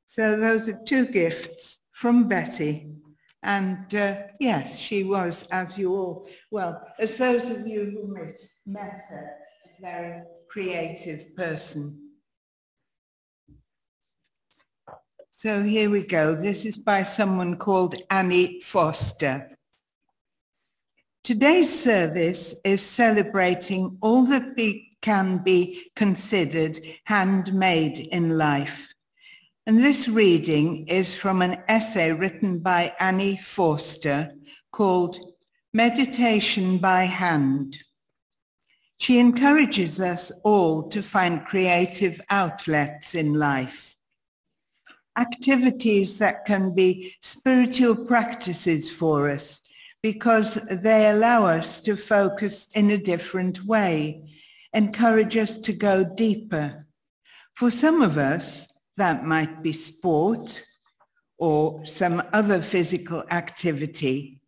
So 0.06 0.38
those 0.38 0.68
are 0.70 0.80
two 0.86 1.08
gifts 1.08 1.78
from 1.92 2.28
Betty. 2.28 2.88
And 3.44 3.94
uh, 3.94 4.16
yes, 4.40 4.80
she 4.80 5.04
was, 5.04 5.46
as 5.52 5.78
you 5.78 5.94
all, 5.94 6.28
well, 6.50 6.82
as 6.98 7.18
those 7.18 7.50
of 7.50 7.68
you 7.68 7.92
who 7.92 8.14
met, 8.14 8.40
met 8.66 9.04
her, 9.10 9.32
a 9.68 9.82
very 9.82 10.24
creative 10.50 11.36
person. 11.36 12.00
So 15.30 15.62
here 15.62 15.90
we 15.90 16.08
go. 16.08 16.36
This 16.36 16.64
is 16.64 16.78
by 16.78 17.04
someone 17.04 17.58
called 17.58 17.96
Annie 18.10 18.62
Foster. 18.62 19.50
Today's 21.22 21.82
service 21.82 22.56
is 22.64 22.82
celebrating 22.82 23.98
all 24.02 24.26
that 24.28 24.56
be, 24.56 24.98
can 25.02 25.40
be 25.40 25.92
considered 25.98 26.80
handmade 27.04 28.00
in 28.00 28.38
life. 28.38 28.93
And 29.66 29.78
this 29.78 30.10
reading 30.10 30.88
is 30.90 31.16
from 31.16 31.42
an 31.42 31.64
essay 31.70 32.12
written 32.12 32.60
by 32.60 32.94
Annie 33.00 33.38
Forster 33.38 34.34
called 34.74 35.18
Meditation 35.74 36.80
by 36.80 37.04
Hand. 37.06 37.78
She 38.98 39.20
encourages 39.20 40.02
us 40.02 40.34
all 40.44 40.90
to 40.90 41.02
find 41.02 41.46
creative 41.46 42.20
outlets 42.30 43.16
in 43.16 43.36
life. 43.36 43.96
Activities 45.18 46.18
that 46.18 46.44
can 46.44 46.76
be 46.76 47.16
spiritual 47.22 47.96
practices 47.96 48.92
for 48.92 49.30
us 49.30 49.62
because 50.02 50.56
they 50.70 51.10
allow 51.10 51.46
us 51.46 51.80
to 51.80 51.96
focus 51.96 52.68
in 52.74 52.92
a 52.92 52.98
different 52.98 53.64
way, 53.64 54.24
encourage 54.74 55.38
us 55.38 55.58
to 55.60 55.72
go 55.72 56.04
deeper. 56.04 56.86
For 57.56 57.72
some 57.72 58.02
of 58.02 58.18
us, 58.18 58.68
that 58.98 59.26
might 59.26 59.64
be 59.64 59.74
sport 59.74 60.64
or 61.38 61.86
some 61.86 62.24
other 62.32 62.62
physical 62.62 63.24
activity. 63.32 64.40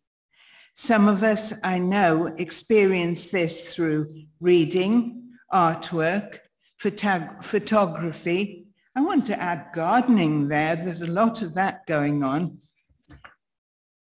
Some 0.74 1.08
of 1.08 1.22
us, 1.22 1.52
I 1.64 1.78
know, 1.78 2.26
experience 2.38 3.30
this 3.30 3.74
through 3.74 4.24
reading, 4.40 5.30
artwork, 5.52 6.38
photog- 6.82 7.42
photography. 7.42 8.66
I 8.94 9.00
want 9.00 9.26
to 9.26 9.40
add 9.40 9.68
gardening 9.74 10.48
there. 10.48 10.76
There's 10.76 11.02
a 11.02 11.06
lot 11.06 11.42
of 11.42 11.54
that 11.54 11.86
going 11.86 12.22
on. 12.22 12.58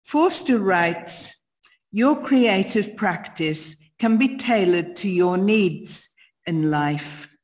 Forster 0.03 0.59
writes, 0.59 1.31
your 1.91 2.21
creative 2.21 2.95
practice 2.95 3.75
can 3.97 4.17
be 4.17 4.37
tailored 4.37 4.95
to 4.97 5.07
your 5.07 5.37
needs 5.37 6.09
in 6.45 6.69
life 6.69 7.34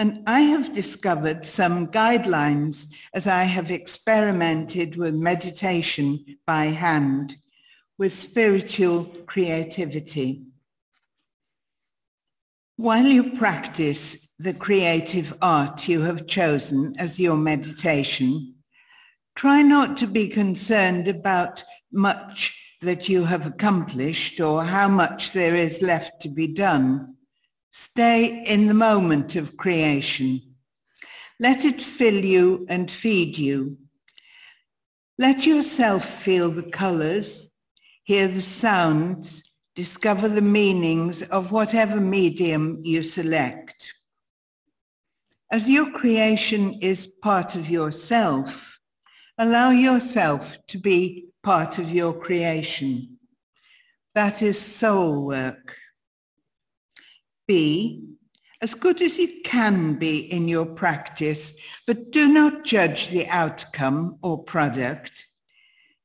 and 0.00 0.22
I 0.26 0.40
have 0.40 0.72
discovered 0.72 1.44
some 1.44 1.88
guidelines 1.88 2.86
as 3.12 3.26
I 3.26 3.42
have 3.42 3.70
experimented 3.70 4.96
with 4.96 5.14
meditation 5.14 6.38
by 6.46 6.68
hand, 6.68 7.36
with 7.98 8.14
spiritual 8.14 9.04
creativity. 9.26 10.46
While 12.76 13.04
you 13.04 13.32
practice 13.32 14.26
the 14.38 14.54
creative 14.54 15.36
art 15.42 15.86
you 15.86 16.00
have 16.00 16.26
chosen 16.26 16.94
as 16.96 17.20
your 17.20 17.36
meditation, 17.36 18.54
try 19.36 19.60
not 19.60 19.98
to 19.98 20.06
be 20.06 20.28
concerned 20.28 21.08
about 21.08 21.62
much 21.92 22.58
that 22.80 23.06
you 23.10 23.24
have 23.24 23.44
accomplished 23.44 24.40
or 24.40 24.64
how 24.64 24.88
much 24.88 25.34
there 25.34 25.54
is 25.54 25.82
left 25.82 26.22
to 26.22 26.30
be 26.30 26.46
done. 26.46 27.16
Stay 27.72 28.44
in 28.44 28.66
the 28.66 28.74
moment 28.74 29.36
of 29.36 29.56
creation. 29.56 30.40
Let 31.38 31.64
it 31.64 31.80
fill 31.80 32.24
you 32.24 32.66
and 32.68 32.90
feed 32.90 33.38
you. 33.38 33.78
Let 35.18 35.46
yourself 35.46 36.04
feel 36.04 36.50
the 36.50 36.70
colors, 36.70 37.50
hear 38.04 38.26
the 38.28 38.42
sounds, 38.42 39.42
discover 39.74 40.28
the 40.28 40.42
meanings 40.42 41.22
of 41.22 41.52
whatever 41.52 42.00
medium 42.00 42.80
you 42.82 43.02
select. 43.02 43.94
As 45.50 45.68
your 45.68 45.90
creation 45.90 46.74
is 46.80 47.06
part 47.06 47.54
of 47.54 47.68
yourself, 47.68 48.78
allow 49.38 49.70
yourself 49.70 50.58
to 50.68 50.78
be 50.78 51.26
part 51.42 51.78
of 51.78 51.90
your 51.90 52.12
creation. 52.12 53.18
That 54.14 54.42
is 54.42 54.60
soul 54.60 55.24
work. 55.24 55.76
Be 57.50 58.04
as 58.62 58.74
good 58.74 59.02
as 59.02 59.18
you 59.18 59.40
can 59.42 59.94
be 59.94 60.20
in 60.20 60.46
your 60.46 60.64
practice, 60.64 61.52
but 61.84 62.12
do 62.12 62.28
not 62.28 62.64
judge 62.64 63.08
the 63.08 63.26
outcome 63.26 64.18
or 64.22 64.44
product. 64.44 65.26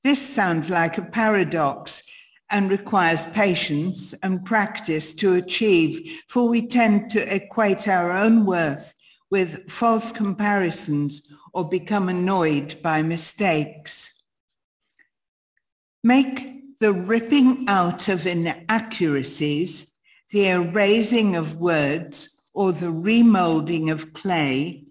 This 0.03 0.19
sounds 0.19 0.71
like 0.71 0.97
a 0.97 1.03
paradox 1.03 2.01
and 2.49 2.71
requires 2.71 3.27
patience 3.27 4.15
and 4.23 4.43
practice 4.43 5.13
to 5.13 5.36
achieve, 5.36 6.19
for 6.27 6.49
we 6.49 6.65
tend 6.65 7.12
to 7.12 7.36
equate 7.36 7.88
our 7.88 8.12
own 8.12 8.47
worth 8.47 8.95
with 9.29 9.71
false 9.71 10.12
comparisons 10.12 11.21
or 11.53 11.69
become 11.69 12.10
annoyed 12.10 12.81
by 12.81 13.03
mistakes. 13.03 14.12
Make 16.03 16.79
the 16.79 16.91
ripping 16.91 17.65
out 17.67 18.08
of 18.08 18.25
inaccuracies 18.25 19.86
the 20.35 20.49
erasing 20.49 21.33
of 21.37 21.61
words 21.61 22.27
or 22.53 22.73
the 22.73 22.91
remolding 22.91 23.89
of 23.89 24.11
clay 24.11 24.83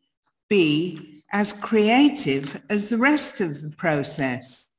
be 0.48 1.22
as 1.34 1.52
creative 1.52 2.58
as 2.70 2.88
the 2.88 2.96
rest 2.96 3.42
of 3.42 3.60
the 3.60 3.68
process. 3.76 4.70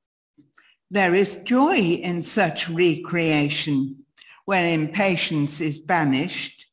There 0.89 1.13
is 1.13 1.35
joy 1.43 1.77
in 1.77 2.23
such 2.23 2.67
recreation 2.67 4.05
when 4.45 4.65
impatience 4.65 5.61
is 5.61 5.77
banished. 5.77 6.65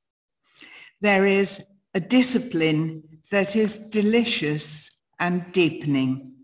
There 1.03 1.27
is 1.27 1.61
a 1.93 2.01
discipline 2.01 3.03
that 3.31 3.57
is 3.57 3.77
delicious 3.77 4.91
and 5.21 5.53
deepening. 5.53 6.35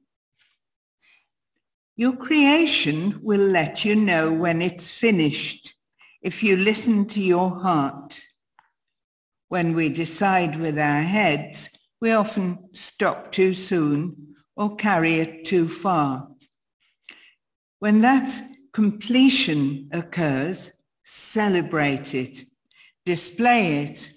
Your 1.96 2.14
creation 2.14 3.20
will 3.22 3.48
let 3.48 3.86
you 3.86 3.96
know 3.96 4.34
when 4.34 4.60
it's 4.60 4.90
finished 4.90 5.77
if 6.20 6.42
you 6.42 6.56
listen 6.56 7.06
to 7.06 7.20
your 7.20 7.60
heart, 7.60 8.20
when 9.48 9.74
we 9.74 9.88
decide 9.88 10.58
with 10.58 10.78
our 10.78 11.02
heads, 11.02 11.68
we 12.00 12.12
often 12.12 12.58
stop 12.72 13.32
too 13.32 13.54
soon 13.54 14.34
or 14.56 14.76
carry 14.76 15.20
it 15.20 15.44
too 15.44 15.68
far. 15.68 16.28
When 17.78 18.00
that 18.00 18.42
completion 18.72 19.88
occurs, 19.92 20.72
celebrate 21.04 22.14
it, 22.14 22.44
display 23.06 23.84
it, 23.84 24.10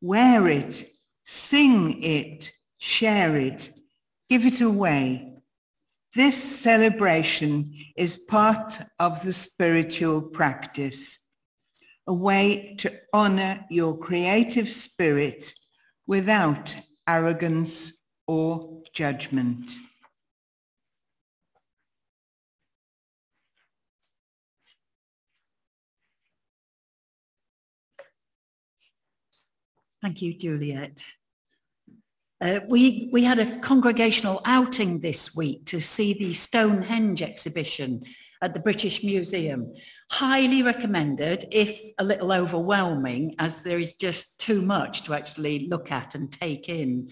wear 0.00 0.48
it, 0.48 0.90
sing 1.24 2.02
it, 2.02 2.50
share 2.78 3.36
it, 3.36 3.70
give 4.28 4.46
it 4.46 4.60
away. 4.60 5.34
This 6.14 6.42
celebration 6.42 7.74
is 7.96 8.16
part 8.16 8.80
of 8.98 9.22
the 9.22 9.32
spiritual 9.32 10.22
practice 10.22 11.18
a 12.06 12.12
way 12.12 12.74
to 12.78 12.92
honor 13.12 13.64
your 13.70 13.96
creative 13.96 14.70
spirit 14.70 15.54
without 16.06 16.76
arrogance 17.08 17.92
or 18.26 18.82
judgment. 18.92 19.76
Thank 30.02 30.20
you, 30.20 30.34
Juliet. 30.34 31.04
Uh, 32.40 32.58
we, 32.66 33.08
we 33.12 33.22
had 33.22 33.38
a 33.38 33.60
congregational 33.60 34.40
outing 34.44 34.98
this 34.98 35.32
week 35.32 35.64
to 35.66 35.80
see 35.80 36.12
the 36.12 36.34
Stonehenge 36.34 37.22
exhibition 37.22 38.02
at 38.42 38.52
the 38.52 38.58
British 38.58 39.04
Museum. 39.04 39.72
Highly 40.12 40.62
recommended, 40.62 41.46
if 41.50 41.80
a 41.96 42.04
little 42.04 42.32
overwhelming, 42.32 43.34
as 43.38 43.62
there 43.62 43.78
is 43.78 43.94
just 43.94 44.38
too 44.38 44.60
much 44.60 45.04
to 45.04 45.14
actually 45.14 45.68
look 45.68 45.90
at 45.90 46.14
and 46.14 46.30
take 46.30 46.68
in. 46.68 47.08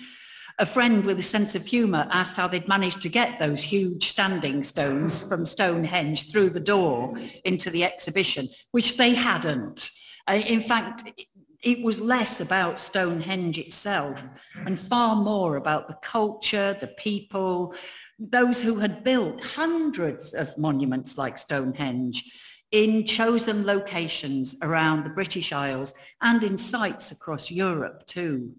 A 0.59 0.67
friend 0.67 1.03
with 1.07 1.19
a 1.19 1.23
sense 1.23 1.55
of 1.55 1.65
humour 1.65 2.07
asked 2.11 2.37
how 2.37 2.47
they'd 2.47 2.69
managed 2.69 3.01
to 3.01 3.09
get 3.09 3.39
those 3.39 3.63
huge 3.63 4.09
standing 4.09 4.63
stones 4.63 5.23
from 5.23 5.47
Stonehenge 5.47 6.31
through 6.31 6.51
the 6.51 6.61
door 6.61 7.19
into 7.47 7.71
the 7.71 7.85
exhibition, 7.85 8.51
which 8.73 8.99
they 8.99 9.15
hadn't. 9.15 9.91
Uh, 10.29 10.35
in 10.35 10.61
fact, 10.61 11.25
it 11.63 11.83
was 11.83 12.01
less 12.03 12.39
about 12.39 12.79
Stonehenge 12.79 13.57
itself 13.57 14.23
and 14.67 14.79
far 14.79 15.17
more 15.17 15.57
about 15.57 15.89
the 15.89 15.97
culture, 16.03 16.77
the 16.79 16.89
people, 16.89 17.75
those 18.19 18.61
who 18.61 18.79
had 18.79 19.03
built 19.03 19.43
hundreds 19.43 20.35
of 20.35 20.57
monuments 20.59 21.17
like 21.17 21.39
Stonehenge 21.39 22.31
in 22.73 23.05
chosen 23.05 23.67
locations 23.67 24.55
around 24.63 25.05
the 25.05 25.11
British 25.11 25.53
Isles 25.53 25.93
and 26.21 26.43
in 26.45 26.57
sites 26.57 27.11
across 27.11 27.51
Europe 27.51 28.07
too. 28.07 28.55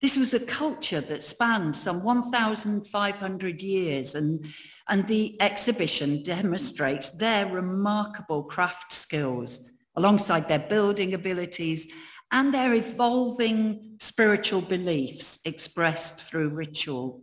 This 0.00 0.16
was 0.16 0.32
a 0.32 0.40
culture 0.40 1.02
that 1.02 1.22
spanned 1.22 1.76
some 1.76 2.02
1,500 2.02 3.62
years 3.62 4.14
and, 4.14 4.46
and 4.88 5.06
the 5.06 5.40
exhibition 5.42 6.22
demonstrates 6.22 7.10
their 7.10 7.46
remarkable 7.46 8.44
craft 8.44 8.94
skills 8.94 9.60
alongside 9.96 10.48
their 10.48 10.58
building 10.58 11.12
abilities 11.12 11.86
and 12.32 12.54
their 12.54 12.74
evolving 12.74 13.96
spiritual 14.00 14.62
beliefs 14.62 15.38
expressed 15.44 16.20
through 16.20 16.48
ritual. 16.48 17.20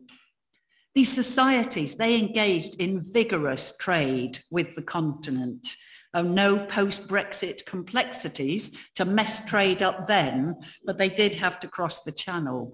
These 0.93 1.13
societies, 1.13 1.95
they 1.95 2.17
engaged 2.17 2.75
in 2.75 3.01
vigorous 3.01 3.73
trade 3.79 4.39
with 4.51 4.75
the 4.75 4.81
continent. 4.81 5.67
Oh, 6.13 6.21
no 6.21 6.65
post-Brexit 6.65 7.65
complexities 7.65 8.71
to 8.95 9.05
mess 9.05 9.45
trade 9.45 9.81
up 9.81 10.07
then, 10.07 10.55
but 10.85 10.97
they 10.97 11.09
did 11.09 11.35
have 11.35 11.59
to 11.59 11.67
cross 11.67 12.01
the 12.01 12.11
channel. 12.11 12.73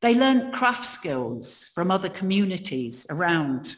They 0.00 0.14
learned 0.14 0.52
craft 0.52 0.86
skills 0.86 1.70
from 1.74 1.90
other 1.90 2.08
communities 2.08 3.06
around 3.10 3.76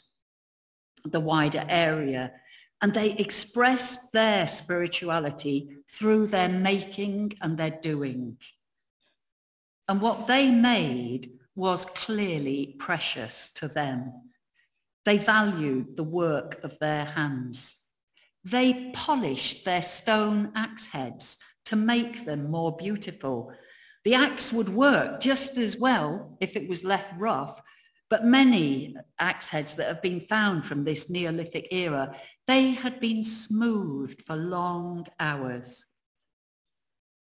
the 1.05 1.21
wider 1.21 1.65
area 1.69 2.33
and 2.83 2.93
they 2.93 3.13
expressed 3.13 4.13
their 4.13 4.49
spirituality 4.49 5.71
through 5.89 6.27
their 6.27 6.49
making 6.49 7.33
and 7.41 7.57
their 7.57 7.71
doing. 7.71 8.37
And 9.89 10.01
what 10.01 10.27
they 10.27 10.51
made 10.51 11.31
was 11.55 11.85
clearly 11.85 12.75
precious 12.81 13.51
to 13.55 13.69
them. 13.69 14.13
They 15.05 15.19
valued 15.19 15.97
the 15.97 16.03
work 16.03 16.63
of 16.65 16.77
their 16.81 17.05
hands. 17.05 17.77
They 18.45 18.91
polished 18.93 19.65
their 19.65 19.83
stone 19.83 20.53
axe 20.55 20.87
heads 20.87 21.39
to 21.67 21.77
make 21.77 22.25
them 22.25 22.51
more 22.51 22.77
beautiful. 22.77 23.53
The 24.05 24.15
axe 24.15 24.53
would 24.53 24.69
work 24.69 25.21
just 25.21 25.59
as 25.59 25.77
well 25.77 26.37
if 26.41 26.57
it 26.57 26.69
was 26.69 26.83
left 26.83 27.13
rough, 27.19 27.61
but 28.11 28.25
many 28.25 28.97
axe 29.19 29.49
heads 29.49 29.75
that 29.77 29.87
have 29.87 30.03
been 30.03 30.21
found 30.21 30.67
from 30.67 30.85
this 30.85 31.09
Neolithic 31.09 31.69
era, 31.71 32.17
they 32.47 32.73
had 32.73 32.99
been 33.01 33.23
smoothed 33.23 34.23
for 34.23 34.37
long 34.37 35.07
hours. 35.21 35.85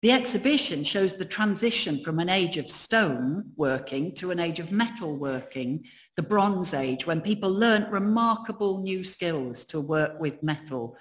The 0.02 0.12
exhibition 0.14 0.86
shows 0.86 1.14
the 1.14 1.26
transition 1.26 2.02
from 2.02 2.20
an 2.20 2.30
age 2.30 2.56
of 2.56 2.72
stone 2.72 3.52
working 3.58 4.16
to 4.16 4.32
an 4.32 4.40
age 4.40 4.60
of 4.60 4.72
metal 4.72 5.18
working, 5.18 5.84
the 6.16 6.24
Bronze 6.24 6.74
Age, 6.74 7.06
when 7.06 7.20
people 7.20 7.52
learnt 7.52 7.92
remarkable 7.92 8.82
new 8.82 9.04
skills 9.04 9.66
to 9.66 9.82
work 9.82 10.18
with 10.18 10.42
metal, 10.42 10.96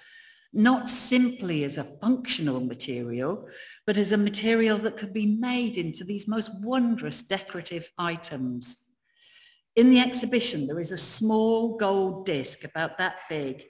not 0.52 0.88
simply 0.88 1.62
as 1.62 1.76
a 1.76 1.86
functional 2.00 2.58
material, 2.58 3.46
but 3.86 3.98
as 3.98 4.10
a 4.10 4.16
material 4.16 4.78
that 4.78 4.96
could 4.96 5.12
be 5.12 5.26
made 5.26 5.76
into 5.76 6.02
these 6.02 6.26
most 6.26 6.50
wondrous 6.60 7.22
decorative 7.22 7.88
items. 7.98 8.78
In 9.76 9.90
the 9.90 10.00
exhibition, 10.00 10.66
there 10.66 10.80
is 10.80 10.90
a 10.90 10.98
small 10.98 11.76
gold 11.76 12.26
disc 12.26 12.64
about 12.64 12.98
that 12.98 13.14
big, 13.28 13.62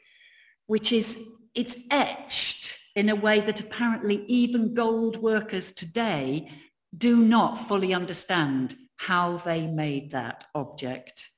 which 0.67 0.91
is, 0.91 1.19
it's 1.55 1.77
etched 1.91 2.78
in 2.99 3.11
a 3.11 3.15
way 3.15 3.39
that 3.39 3.61
apparently 3.61 4.25
even 4.27 4.75
gold 4.75 5.17
workers 5.23 5.71
today 5.71 6.51
do 6.97 7.23
not 7.23 7.69
fully 7.69 7.95
understand 7.95 8.77
how 8.97 9.37
they 9.37 9.69
made 9.69 10.11
that 10.11 10.47
object. 10.57 11.31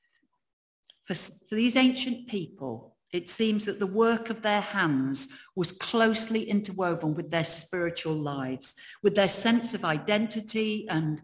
For, 1.03 1.13
for 1.13 1.53
these 1.53 1.75
ancient 1.75 2.27
people, 2.27 2.97
it 3.13 3.29
seems 3.29 3.65
that 3.65 3.77
the 3.77 3.85
work 3.85 4.31
of 4.31 4.41
their 4.41 4.61
hands 4.61 5.27
was 5.55 5.71
closely 5.71 6.49
interwoven 6.49 7.13
with 7.13 7.29
their 7.29 7.45
spiritual 7.45 8.15
lives, 8.15 8.73
with 9.03 9.13
their 9.13 9.29
sense 9.29 9.75
of 9.75 9.85
identity 9.85 10.87
and 10.89 11.21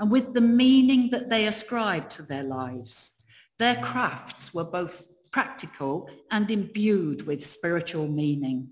and 0.00 0.10
with 0.10 0.34
the 0.34 0.40
meaning 0.40 1.08
that 1.10 1.30
they 1.30 1.46
ascribed 1.46 2.10
to 2.12 2.22
their 2.22 2.44
lives. 2.44 3.12
Their 3.58 3.76
crafts 3.76 4.52
were 4.52 4.64
both 4.64 5.08
practical 5.32 6.08
and 6.30 6.50
imbued 6.50 7.26
with 7.26 7.44
spiritual 7.44 8.06
meaning. 8.06 8.70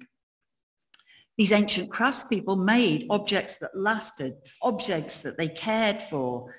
These 1.36 1.52
ancient 1.52 1.90
craftspeople 1.90 2.62
made 2.62 3.06
objects 3.10 3.58
that 3.58 3.76
lasted, 3.76 4.34
objects 4.62 5.20
that 5.20 5.36
they 5.36 5.48
cared 5.48 6.02
for. 6.04 6.54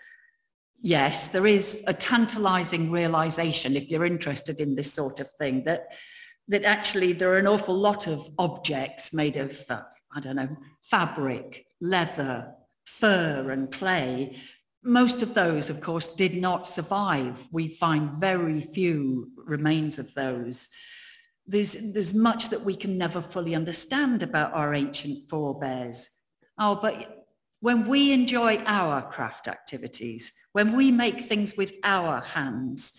Yes, 0.82 1.30
there 1.30 1.48
is 1.48 1.82
a 1.88 1.94
tantalizing 1.94 2.92
realization, 2.92 3.76
if 3.76 3.90
you're 3.90 4.06
interested 4.06 4.60
in 4.60 4.76
this 4.76 4.94
sort 4.94 5.20
of 5.20 5.30
thing, 5.40 5.64
that, 5.64 5.88
that 6.48 6.64
actually 6.64 7.14
there 7.14 7.34
are 7.34 7.40
an 7.40 7.48
awful 7.48 7.76
lot 7.76 8.08
of 8.08 8.30
objects 8.38 9.12
made 9.12 9.38
of, 9.38 9.60
uh, 9.70 9.82
I 10.16 10.20
don't 10.20 10.36
know, 10.36 10.56
fabric, 10.82 11.66
leather, 11.82 12.54
fur 12.86 13.50
and 13.50 13.72
clay 13.72 14.38
most 14.88 15.22
of 15.22 15.34
those, 15.34 15.70
of 15.70 15.82
course, 15.82 16.08
did 16.08 16.36
not 16.36 16.68
survive. 16.68 17.38
We 17.52 17.68
find 17.68 18.12
very 18.20 18.62
few 18.62 19.32
remains 19.36 20.00
of 20.00 20.14
those. 20.14 20.70
There's, 21.48 21.78
there's 21.80 22.14
much 22.14 22.50
that 22.50 22.64
we 22.64 22.76
can 22.76 22.98
never 22.98 23.22
fully 23.22 23.56
understand 23.56 24.22
about 24.22 24.54
our 24.54 24.74
ancient 24.74 25.30
forebears. 25.30 26.10
Oh, 26.60 26.76
but 26.76 27.26
when 27.62 27.88
we 27.88 28.12
enjoy 28.12 28.58
our 28.66 29.02
craft 29.10 29.48
activities, 29.48 30.32
when 30.52 30.76
we 30.76 30.92
make 30.92 31.24
things 31.24 31.56
with 31.56 31.72
our 31.84 32.22
hands, 32.22 32.94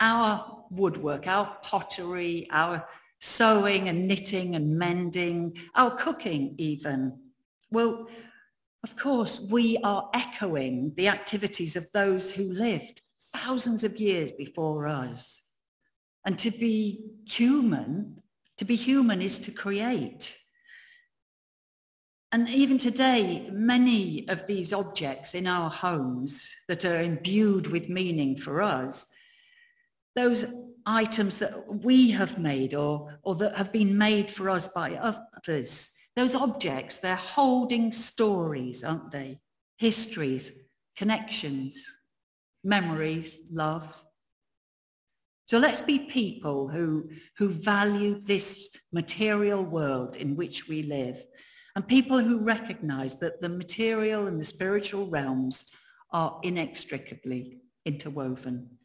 our 0.00 0.64
woodwork, 0.70 1.26
our 1.26 1.58
pottery, 1.62 2.48
our 2.50 2.88
sewing 3.20 3.88
and 3.88 4.08
knitting 4.08 4.56
and 4.56 4.78
mending, 4.78 5.56
our 5.74 5.94
cooking 5.94 6.54
even, 6.58 7.18
well, 7.70 8.08
of 8.82 8.96
course, 8.96 9.38
we 9.38 9.76
are 9.84 10.10
echoing 10.12 10.92
the 10.96 11.08
activities 11.08 11.76
of 11.76 11.86
those 11.92 12.32
who 12.32 12.52
lived 12.52 13.02
thousands 13.32 13.84
of 13.84 14.00
years 14.00 14.32
before 14.32 14.88
us. 14.88 15.41
And 16.24 16.38
to 16.38 16.50
be 16.50 17.04
human, 17.26 18.22
to 18.58 18.64
be 18.64 18.76
human 18.76 19.20
is 19.22 19.38
to 19.40 19.50
create. 19.50 20.36
And 22.30 22.48
even 22.48 22.78
today, 22.78 23.48
many 23.52 24.26
of 24.28 24.46
these 24.46 24.72
objects 24.72 25.34
in 25.34 25.46
our 25.46 25.68
homes 25.68 26.48
that 26.68 26.84
are 26.84 27.02
imbued 27.02 27.66
with 27.66 27.88
meaning 27.88 28.36
for 28.36 28.62
us, 28.62 29.06
those 30.14 30.46
items 30.86 31.38
that 31.38 31.82
we 31.84 32.10
have 32.10 32.38
made 32.38 32.74
or, 32.74 33.18
or 33.22 33.34
that 33.36 33.56
have 33.56 33.72
been 33.72 33.96
made 33.98 34.30
for 34.30 34.48
us 34.48 34.66
by 34.68 34.94
others, 34.94 35.90
those 36.16 36.34
objects, 36.34 36.98
they're 36.98 37.16
holding 37.16 37.92
stories, 37.92 38.84
aren't 38.84 39.10
they? 39.10 39.40
Histories, 39.78 40.52
connections, 40.96 41.76
memories, 42.64 43.38
love. 43.50 44.04
So 45.52 45.58
let's 45.58 45.82
be 45.82 45.98
people 45.98 46.66
who, 46.66 47.10
who 47.36 47.50
value 47.50 48.18
this 48.18 48.70
material 48.90 49.62
world 49.62 50.16
in 50.16 50.34
which 50.34 50.66
we 50.66 50.82
live 50.82 51.22
and 51.76 51.86
people 51.86 52.18
who 52.18 52.38
recognize 52.38 53.16
that 53.16 53.42
the 53.42 53.50
material 53.50 54.28
and 54.28 54.40
the 54.40 54.46
spiritual 54.46 55.08
realms 55.08 55.66
are 56.10 56.40
inextricably 56.42 57.58
interwoven. 57.84 58.78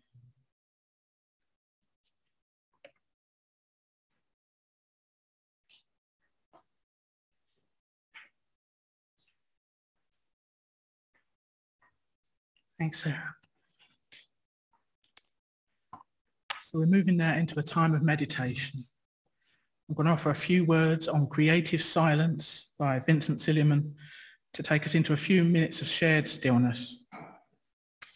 Thanks, 12.77 13.03
Sarah. 13.03 13.36
So 16.69 16.79
we're 16.79 16.85
moving 16.85 17.15
now 17.15 17.33
into 17.33 17.57
a 17.59 17.63
time 17.63 17.95
of 17.95 18.01
meditation. 18.01 18.83
I'm 19.87 19.95
going 19.95 20.05
to 20.05 20.11
offer 20.11 20.31
a 20.31 20.35
few 20.35 20.65
words 20.65 21.07
on 21.07 21.27
creative 21.27 21.81
silence 21.81 22.67
by 22.77 22.99
Vincent 22.99 23.39
Silliman 23.39 23.93
to 24.53 24.61
take 24.61 24.85
us 24.85 24.93
into 24.93 25.13
a 25.13 25.15
few 25.15 25.45
minutes 25.45 25.81
of 25.81 25.87
shared 25.87 26.27
stillness. 26.27 27.05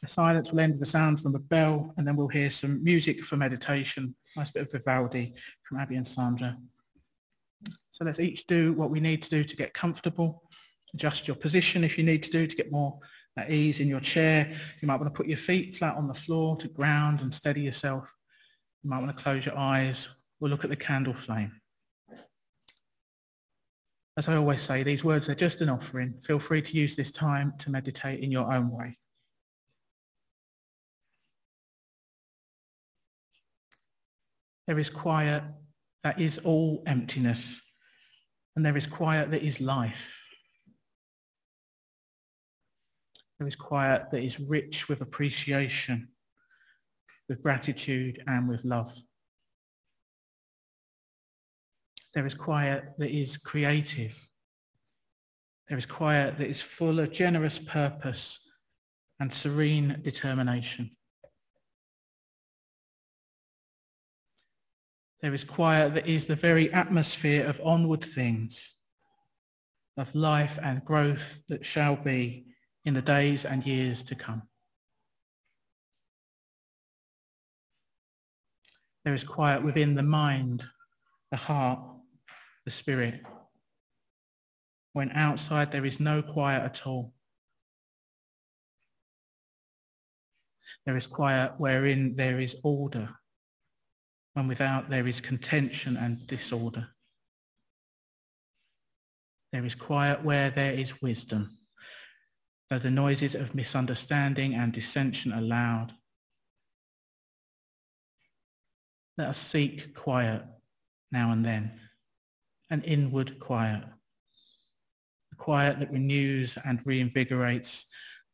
The 0.02 0.10
silence 0.10 0.52
will 0.52 0.60
end 0.60 0.74
with 0.74 0.82
a 0.82 0.92
sound 0.92 1.22
from 1.22 1.34
a 1.36 1.40
bell, 1.40 1.94
and 1.96 2.06
then 2.06 2.18
we'll 2.18 2.28
hear 2.28 2.50
some 2.50 2.84
music 2.84 3.24
for 3.24 3.38
meditation. 3.38 4.14
Nice 4.36 4.52
bit 4.52 4.64
of 4.64 4.72
Vivaldi 4.74 5.34
from 5.64 5.78
Abby 5.80 5.96
and 5.96 6.06
Sandra. 6.06 6.58
So 7.92 8.04
let's 8.04 8.20
each 8.20 8.48
do 8.48 8.74
what 8.74 8.90
we 8.90 9.00
need 9.00 9.24
to 9.24 9.30
do 9.30 9.46
to 9.46 9.56
get 9.56 9.74
comfortable. 9.74 10.44
Adjust 10.94 11.26
your 11.26 11.38
position 11.38 11.86
if 11.86 11.98
you 11.98 12.04
need 12.04 12.24
to 12.24 12.30
do 12.30 12.48
to 12.48 12.56
get 12.58 12.70
more 12.70 13.00
at 13.38 13.50
ease 13.50 13.80
in 13.80 13.88
your 13.88 14.02
chair. 14.02 14.52
You 14.82 14.90
might 14.90 15.00
want 15.00 15.08
to 15.08 15.18
put 15.18 15.28
your 15.28 15.38
feet 15.38 15.78
flat 15.78 15.96
on 15.96 16.10
the 16.10 16.14
floor 16.14 16.58
to 16.58 16.68
ground 16.68 17.22
and 17.22 17.34
steady 17.34 17.62
yourself. 17.62 18.14
You 18.84 18.90
might 18.90 19.00
want 19.00 19.16
to 19.16 19.24
close 19.24 19.46
your 19.46 19.58
eyes 19.58 20.10
or 20.40 20.50
look 20.50 20.64
at 20.64 20.70
the 20.70 20.76
candle 20.76 21.14
flame. 21.14 21.52
As 24.18 24.28
I 24.28 24.36
always 24.36 24.62
say, 24.62 24.84
these 24.84 25.04
words 25.04 25.30
are 25.30 25.36
just 25.36 25.62
an 25.62 25.70
offering. 25.70 26.16
Feel 26.22 26.40
free 26.40 26.62
to 26.62 26.78
use 26.78 26.96
this 26.96 27.12
time 27.12 27.54
to 27.60 27.72
meditate 27.72 28.20
in 28.22 28.32
your 28.32 28.52
own 28.52 28.70
way. 28.70 28.98
There 34.68 34.80
is 34.80 34.90
quiet 34.90 35.44
that 36.04 36.20
is 36.20 36.40
all 36.40 36.84
emptiness, 36.86 37.62
and 38.56 38.66
there 38.66 38.78
is 38.78 38.88
quiet 38.88 39.32
that 39.32 39.44
is 39.44 39.62
life. 39.62 40.18
There 43.38 43.48
is 43.48 43.56
quiet 43.56 44.12
that 44.12 44.22
is 44.22 44.40
rich 44.40 44.88
with 44.88 45.02
appreciation, 45.02 46.10
with 47.32 47.42
gratitude, 47.42 48.22
and 48.28 48.50
with 48.50 48.66
love. 48.66 48.94
There 52.14 52.26
is 52.26 52.36
quiet 52.36 52.84
that 52.98 53.10
is 53.10 53.38
creative. 53.38 54.28
There 55.70 55.78
is 55.78 55.86
quiet 55.86 56.38
that 56.38 56.50
is 56.50 56.62
full 56.62 57.00
of 57.00 57.14
generous 57.14 57.58
purpose 57.58 58.38
and 59.22 59.32
serene 59.32 60.02
determination. 60.02 60.92
There 65.22 65.34
is 65.34 65.46
quiet 65.46 65.94
that 65.94 66.08
is 66.08 66.26
the 66.26 66.36
very 66.36 66.70
atmosphere 66.74 67.46
of 67.46 67.62
onward 67.64 68.04
things, 68.04 68.74
of 69.96 70.14
life 70.14 70.60
and 70.62 70.84
growth 70.84 71.44
that 71.48 71.64
shall 71.64 71.96
be 71.96 72.48
in 72.84 72.94
the 72.94 73.02
days 73.02 73.46
and 73.46 73.66
years 73.66 74.04
to 74.04 74.16
come. 74.16 74.42
There 79.04 79.16
is 79.16 79.24
quiet 79.24 79.64
within 79.64 79.96
the 79.96 80.04
mind, 80.04 80.64
the 81.32 81.38
heart, 81.38 81.80
the 82.66 82.72
spirit. 82.72 83.22
When 84.94 85.12
outside 85.12 85.72
there 85.72 85.86
is 85.86 86.00
no 86.00 86.22
quiet 86.22 86.64
at 86.64 86.86
all. 86.86 87.14
There 90.86 90.98
is 90.98 91.08
quiet 91.08 91.54
wherein 91.58 92.16
there 92.16 92.40
is 92.40 92.56
order, 92.64 93.10
when 94.34 94.48
without 94.48 94.90
there 94.90 95.08
is 95.08 95.22
contention 95.22 95.96
and 95.96 96.26
disorder. 96.28 96.88
There 99.52 99.66
is 99.66 99.76
quiet 99.76 100.24
where 100.24 100.50
there 100.50 100.74
is 100.74 101.02
wisdom, 101.02 101.58
though 102.70 102.80
the 102.80 102.90
noises 102.90 103.36
of 103.36 103.54
misunderstanding 103.54 104.56
and 104.56 104.74
dissension 104.74 105.32
are 105.34 105.42
loud. 105.42 105.94
Let 109.22 109.30
us 109.30 109.38
seek 109.38 109.94
quiet 109.94 110.42
now 111.12 111.32
and 111.32 111.46
then 111.46 111.74
an 112.72 112.82
inward 112.82 113.40
quiet, 113.40 113.84
a 115.32 115.36
quiet 115.36 115.78
that 115.78 115.92
renews 115.92 116.58
and 116.66 116.84
reinvigorates, 116.86 117.86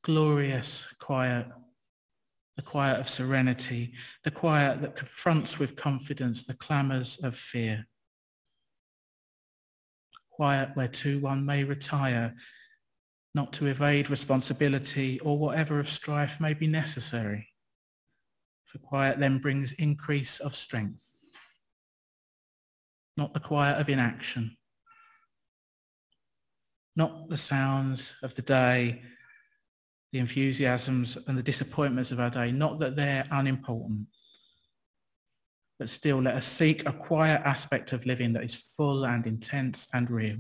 glorious 0.02 0.88
quiet, 0.98 1.48
the 2.56 2.62
quiet 2.62 3.02
of 3.02 3.10
serenity, 3.10 3.96
the 4.24 4.32
quiet 4.32 4.80
that 4.80 4.96
confronts 4.96 5.60
with 5.60 5.76
confidence 5.76 6.44
the 6.44 6.54
clamours 6.54 7.20
of 7.22 7.36
fear. 7.36 7.86
Quiet 10.32 10.70
where 10.76 10.88
too 10.88 11.20
one 11.20 11.46
may 11.46 11.66
retire, 11.66 12.34
not 13.36 13.52
to 13.52 13.66
evade 13.66 14.10
responsibility 14.10 15.20
or 15.20 15.38
whatever 15.38 15.82
of 15.82 15.90
strife 15.90 16.40
may 16.40 16.54
be 16.54 16.66
necessary. 16.66 17.50
Quiet 18.78 19.20
then 19.20 19.40
brings 19.40 19.72
increase 19.74 20.40
of 20.40 20.56
strength 20.56 21.00
not 23.18 23.34
the 23.34 23.40
quiet 23.40 23.82
of 23.82 23.90
inaction, 23.90 24.56
not 26.96 27.28
the 27.30 27.38
sounds 27.38 28.14
of 28.22 28.34
the 28.36 28.44
day, 28.44 29.02
the 30.14 30.20
enthusiasms 30.20 31.18
and 31.28 31.38
the 31.38 31.44
disappointments 31.44 32.12
of 32.12 32.20
our 32.20 32.30
day, 32.30 32.52
not 32.52 32.80
that 32.80 32.96
they're 32.96 33.28
unimportant, 33.32 34.08
but 35.80 35.90
still 35.90 36.22
let 36.22 36.36
us 36.36 36.46
seek 36.46 36.88
a 36.88 36.94
quiet 36.94 37.42
aspect 37.44 37.92
of 37.92 38.06
living 38.06 38.34
that 38.34 38.44
is 38.44 38.56
full 38.56 39.06
and 39.06 39.26
intense 39.26 39.88
and 39.94 40.10
real. 40.10 40.38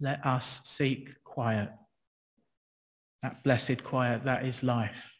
Let 0.00 0.24
us 0.24 0.60
seek 0.64 1.22
quiet, 1.24 1.70
that 3.22 3.42
blessed 3.42 3.82
quiet 3.82 4.24
that 4.24 4.46
is 4.46 4.62
life, 4.62 5.12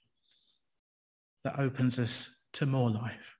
that 1.49 1.59
opens 1.59 1.99
us 1.99 2.29
to 2.53 2.67
more 2.67 2.91
life. 2.91 3.38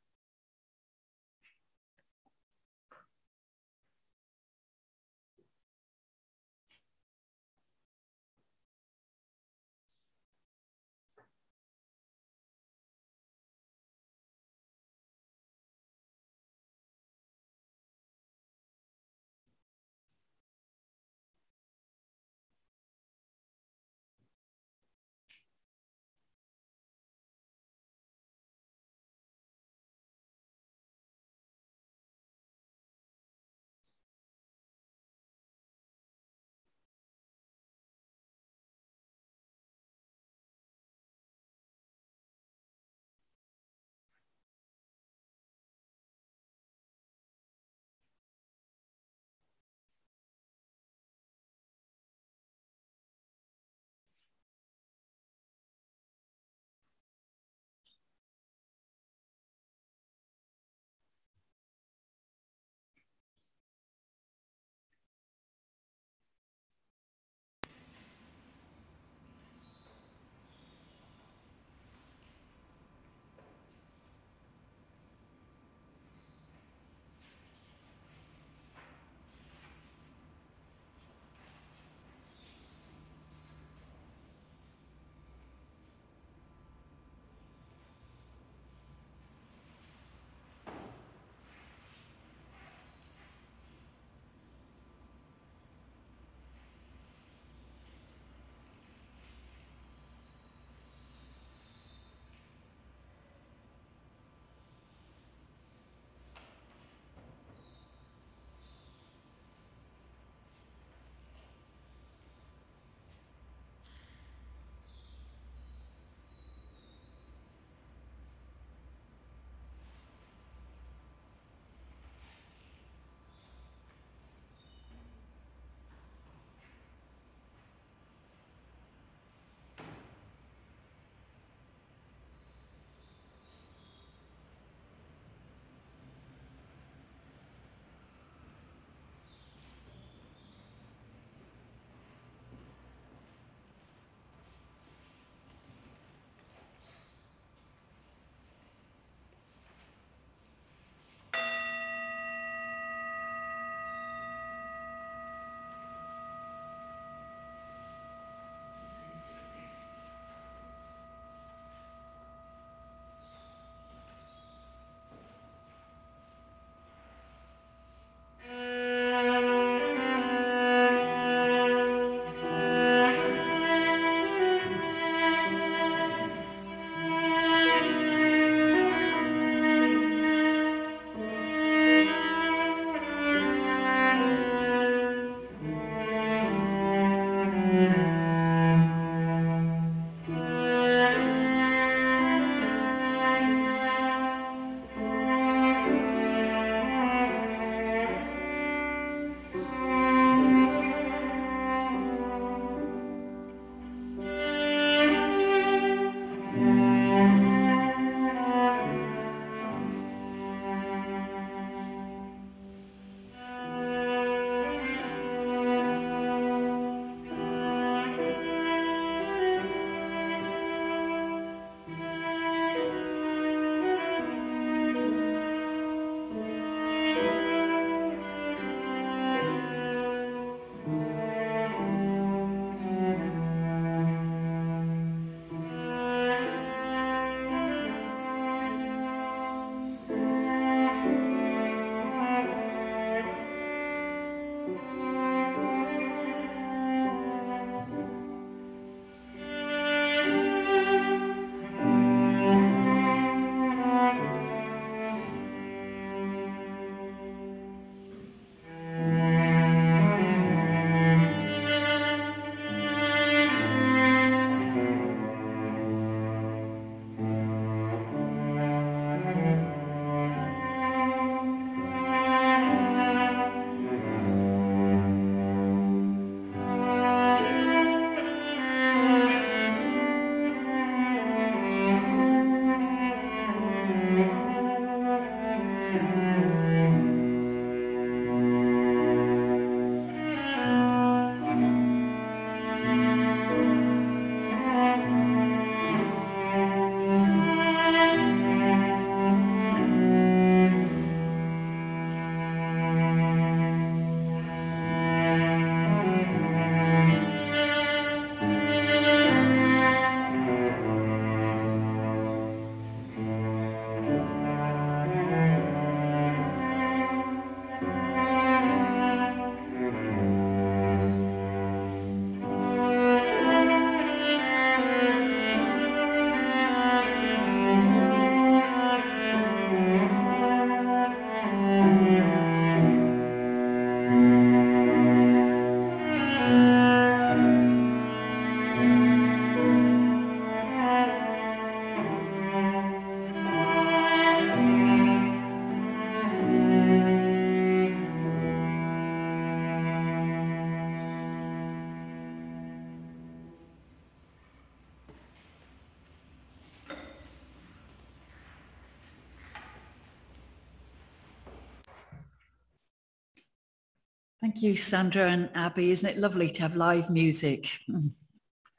Thank 364.59 364.71
you, 364.71 364.77
Sandra 364.77 365.31
and 365.31 365.49
Abby. 365.55 365.93
Isn't 365.93 366.09
it 366.09 366.19
lovely 366.19 366.51
to 366.51 366.63
have 366.63 366.75
live 366.75 367.11
music? 367.11 367.71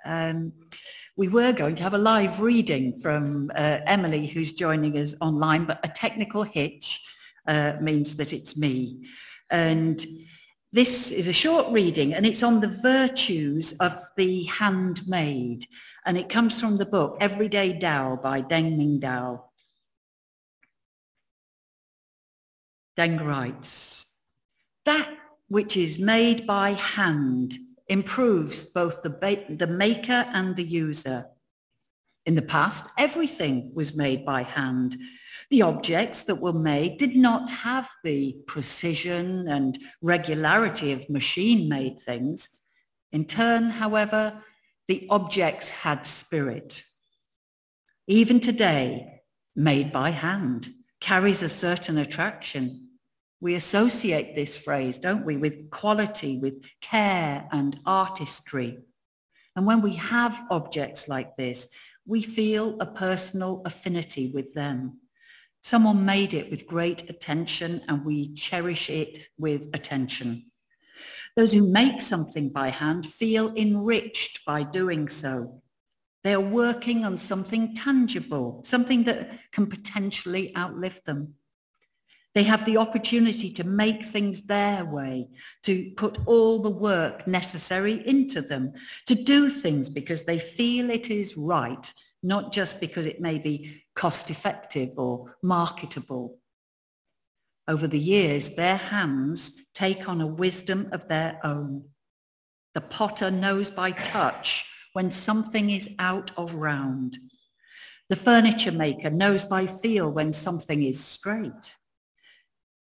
Um, 0.03 0.51
we 1.15 1.29
were 1.29 1.53
going 1.53 1.75
to 1.75 1.83
have 1.83 1.93
a 1.93 1.97
live 1.97 2.41
reading 2.41 2.99
from 2.99 3.49
uh, 3.55 3.79
Emily, 3.85 4.27
who's 4.27 4.51
joining 4.51 4.97
us 4.97 5.15
online, 5.21 5.63
but 5.63 5.79
a 5.85 5.87
technical 5.87 6.43
hitch 6.43 6.99
uh, 7.47 7.75
means 7.79 8.17
that 8.17 8.33
it's 8.33 8.57
me. 8.57 9.07
And 9.51 10.05
this 10.73 11.11
is 11.11 11.29
a 11.29 11.33
short 11.33 11.71
reading, 11.71 12.13
and 12.13 12.25
it's 12.25 12.43
on 12.43 12.59
the 12.59 12.77
virtues 12.83 13.71
of 13.79 13.97
the 14.17 14.43
handmade. 14.47 15.65
And 16.05 16.17
it 16.17 16.27
comes 16.27 16.59
from 16.59 16.75
the 16.75 16.85
book 16.85 17.15
Everyday 17.21 17.79
Tao 17.79 18.17
by 18.17 18.41
Deng 18.41 18.75
Ming 18.75 18.99
Dao. 18.99 19.43
Deng 22.97 23.25
writes, 23.25 24.05
that 24.83 25.09
which 25.49 25.75
is 25.75 25.99
made 25.99 26.47
by 26.47 26.71
hand 26.73 27.57
improves 27.87 28.63
both 28.63 29.01
the, 29.01 29.09
ba- 29.09 29.45
the 29.49 29.67
maker 29.67 30.25
and 30.33 30.55
the 30.55 30.63
user. 30.63 31.25
In 32.25 32.35
the 32.35 32.41
past, 32.41 32.85
everything 32.97 33.71
was 33.73 33.95
made 33.95 34.25
by 34.25 34.43
hand. 34.43 34.95
The 35.49 35.63
objects 35.63 36.23
that 36.23 36.35
were 36.35 36.53
made 36.53 36.97
did 36.97 37.15
not 37.15 37.49
have 37.49 37.89
the 38.03 38.37
precision 38.45 39.47
and 39.47 39.79
regularity 40.01 40.91
of 40.91 41.09
machine-made 41.09 41.99
things. 41.99 42.49
In 43.11 43.25
turn, 43.25 43.71
however, 43.71 44.43
the 44.87 45.07
objects 45.09 45.71
had 45.71 46.05
spirit. 46.05 46.83
Even 48.07 48.39
today, 48.39 49.21
made 49.55 49.91
by 49.91 50.11
hand 50.11 50.69
carries 50.99 51.41
a 51.41 51.49
certain 51.49 51.97
attraction. 51.97 52.88
We 53.41 53.55
associate 53.55 54.35
this 54.35 54.57
phrase, 54.57 54.97
don't 54.97 55.25
we, 55.25 55.37
with 55.37 55.69
quality, 55.69 56.37
with 56.39 56.61
care 56.81 57.47
and 57.51 57.79
artistry. 57.85 58.79
And 59.55 59.65
when 59.65 59.81
we 59.81 59.93
have 59.95 60.43
objects 60.51 61.07
like 61.07 61.35
this, 61.37 61.67
we 62.05 62.21
feel 62.21 62.77
a 62.79 62.85
personal 62.85 63.61
affinity 63.65 64.31
with 64.33 64.53
them. 64.53 64.99
Someone 65.63 66.05
made 66.05 66.33
it 66.33 66.49
with 66.49 66.67
great 66.67 67.09
attention 67.09 67.81
and 67.87 68.05
we 68.05 68.33
cherish 68.33 68.89
it 68.89 69.27
with 69.37 69.69
attention. 69.73 70.45
Those 71.35 71.53
who 71.53 71.71
make 71.71 72.01
something 72.01 72.49
by 72.49 72.69
hand 72.69 73.05
feel 73.05 73.53
enriched 73.55 74.45
by 74.45 74.63
doing 74.63 75.07
so. 75.07 75.61
They 76.23 76.33
are 76.33 76.39
working 76.41 77.05
on 77.05 77.17
something 77.17 77.75
tangible, 77.75 78.61
something 78.65 79.03
that 79.05 79.31
can 79.51 79.67
potentially 79.67 80.55
outlive 80.57 81.01
them. 81.05 81.35
They 82.35 82.43
have 82.43 82.63
the 82.65 82.77
opportunity 82.77 83.49
to 83.51 83.63
make 83.63 84.05
things 84.05 84.43
their 84.43 84.85
way, 84.85 85.27
to 85.63 85.91
put 85.97 86.19
all 86.27 86.59
the 86.59 86.69
work 86.69 87.25
necessary 87.25 88.07
into 88.07 88.41
them, 88.41 88.73
to 89.07 89.15
do 89.15 89.49
things 89.49 89.89
because 89.89 90.23
they 90.23 90.37
feel 90.37 90.89
it 90.91 91.09
is 91.09 91.35
right, 91.37 91.91
not 92.21 92.53
just 92.53 92.79
because 92.79 93.07
it 93.07 93.19
may 93.19 93.39
be 93.39 93.83
cost 93.95 94.29
effective 94.29 94.91
or 94.97 95.37
marketable. 95.41 96.37
Over 97.67 97.87
the 97.87 97.99
years, 97.99 98.51
their 98.51 98.77
hands 98.77 99.53
take 99.73 100.07
on 100.07 100.21
a 100.21 100.27
wisdom 100.27 100.89
of 100.91 101.07
their 101.07 101.39
own. 101.43 101.85
The 102.75 102.81
potter 102.81 103.31
knows 103.31 103.71
by 103.71 103.91
touch 103.91 104.65
when 104.93 105.11
something 105.11 105.69
is 105.69 105.89
out 105.97 106.31
of 106.37 106.53
round. 106.53 107.17
The 108.09 108.15
furniture 108.15 108.71
maker 108.71 109.09
knows 109.09 109.43
by 109.43 109.67
feel 109.67 110.11
when 110.11 110.33
something 110.33 110.83
is 110.83 111.03
straight. 111.03 111.75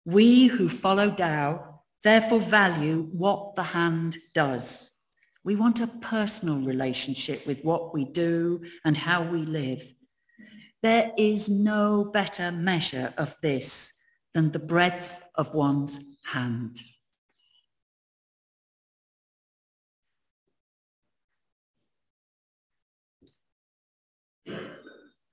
We 0.04 0.46
who 0.46 0.68
follow 0.68 1.10
Tao 1.10 1.82
therefore 2.02 2.40
value 2.40 3.08
what 3.12 3.54
the 3.56 3.62
hand 3.62 4.18
does. 4.34 4.90
We 5.44 5.56
want 5.56 5.80
a 5.80 5.86
personal 5.86 6.58
relationship 6.60 7.46
with 7.46 7.62
what 7.64 7.94
we 7.94 8.04
do 8.04 8.62
and 8.84 8.96
how 8.96 9.22
we 9.22 9.40
live. 9.40 9.82
There 10.82 11.12
is 11.18 11.48
no 11.48 12.04
better 12.04 12.50
measure 12.52 13.12
of 13.18 13.36
this 13.42 13.92
than 14.34 14.52
the 14.52 14.58
breadth 14.58 15.22
of 15.34 15.54
one's 15.54 15.98
hand. 16.24 16.78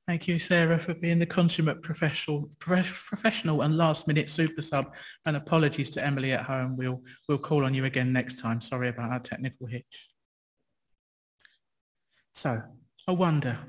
Thank 0.08 0.26
you, 0.26 0.40
Sarah, 0.40 0.80
for 0.80 0.94
being 0.94 1.20
the 1.20 1.26
consummate 1.26 1.82
professional, 1.82 2.50
professional 2.60 3.64
and 3.64 3.76
last-minute 3.76 4.30
super 4.32 4.62
sub. 4.62 4.94
And 5.26 5.36
apologies 5.36 5.90
to 5.92 6.06
Emily 6.06 6.32
at 6.32 6.46
home. 6.46 6.78
We'll 6.78 7.02
we'll 7.28 7.38
call 7.38 7.66
on 7.66 7.74
you 7.74 7.84
again 7.84 8.14
next 8.14 8.40
time. 8.40 8.62
Sorry 8.62 8.88
about 8.88 9.12
our 9.12 9.20
technical 9.20 9.68
hitch. 9.68 10.08
So, 12.34 12.62
I 13.06 13.12
wonder, 13.12 13.60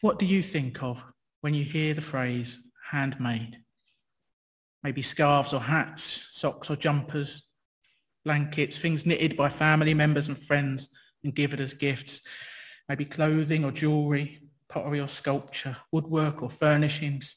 what 0.00 0.18
do 0.18 0.26
you 0.26 0.42
think 0.42 0.82
of 0.82 1.04
when 1.42 1.54
you 1.54 1.64
hear 1.64 1.94
the 1.94 2.00
phrase 2.00 2.58
handmade? 2.90 3.58
Maybe 4.82 5.02
scarves 5.02 5.52
or 5.52 5.60
hats, 5.60 6.26
socks 6.32 6.68
or 6.68 6.74
jumpers, 6.74 7.44
blankets, 8.24 8.76
things 8.78 9.06
knitted 9.06 9.36
by 9.36 9.48
family 9.50 9.94
members 9.94 10.26
and 10.26 10.36
friends 10.36 10.88
and 11.22 11.32
given 11.32 11.60
as 11.60 11.74
gifts. 11.74 12.22
Maybe 12.88 13.04
clothing 13.04 13.64
or 13.64 13.70
jewellery, 13.70 14.39
pottery 14.70 15.00
or 15.00 15.08
sculpture, 15.08 15.76
woodwork 15.92 16.42
or 16.42 16.48
furnishings, 16.48 17.36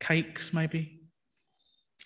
cakes 0.00 0.52
maybe. 0.52 1.00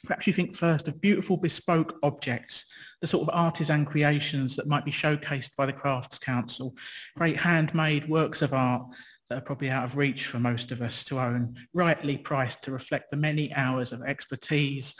Perhaps 0.04 0.26
you 0.26 0.32
think 0.32 0.54
first 0.54 0.86
of 0.86 1.00
beautiful 1.00 1.36
bespoke 1.36 1.96
objects, 2.02 2.66
the 3.00 3.06
sort 3.06 3.26
of 3.26 3.34
artisan 3.34 3.86
creations 3.86 4.54
that 4.56 4.68
might 4.68 4.84
be 4.84 4.92
showcased 4.92 5.50
by 5.56 5.64
the 5.64 5.72
Crafts 5.72 6.18
Council, 6.18 6.74
great 7.16 7.38
handmade 7.38 8.08
works 8.08 8.42
of 8.42 8.52
art 8.52 8.82
that 9.30 9.38
are 9.38 9.44
probably 9.44 9.70
out 9.70 9.84
of 9.84 9.96
reach 9.96 10.26
for 10.26 10.38
most 10.38 10.70
of 10.70 10.82
us 10.82 11.04
to 11.04 11.18
own, 11.18 11.56
rightly 11.72 12.18
priced 12.18 12.62
to 12.62 12.70
reflect 12.70 13.10
the 13.10 13.16
many 13.16 13.52
hours 13.54 13.92
of 13.92 14.02
expertise 14.02 14.94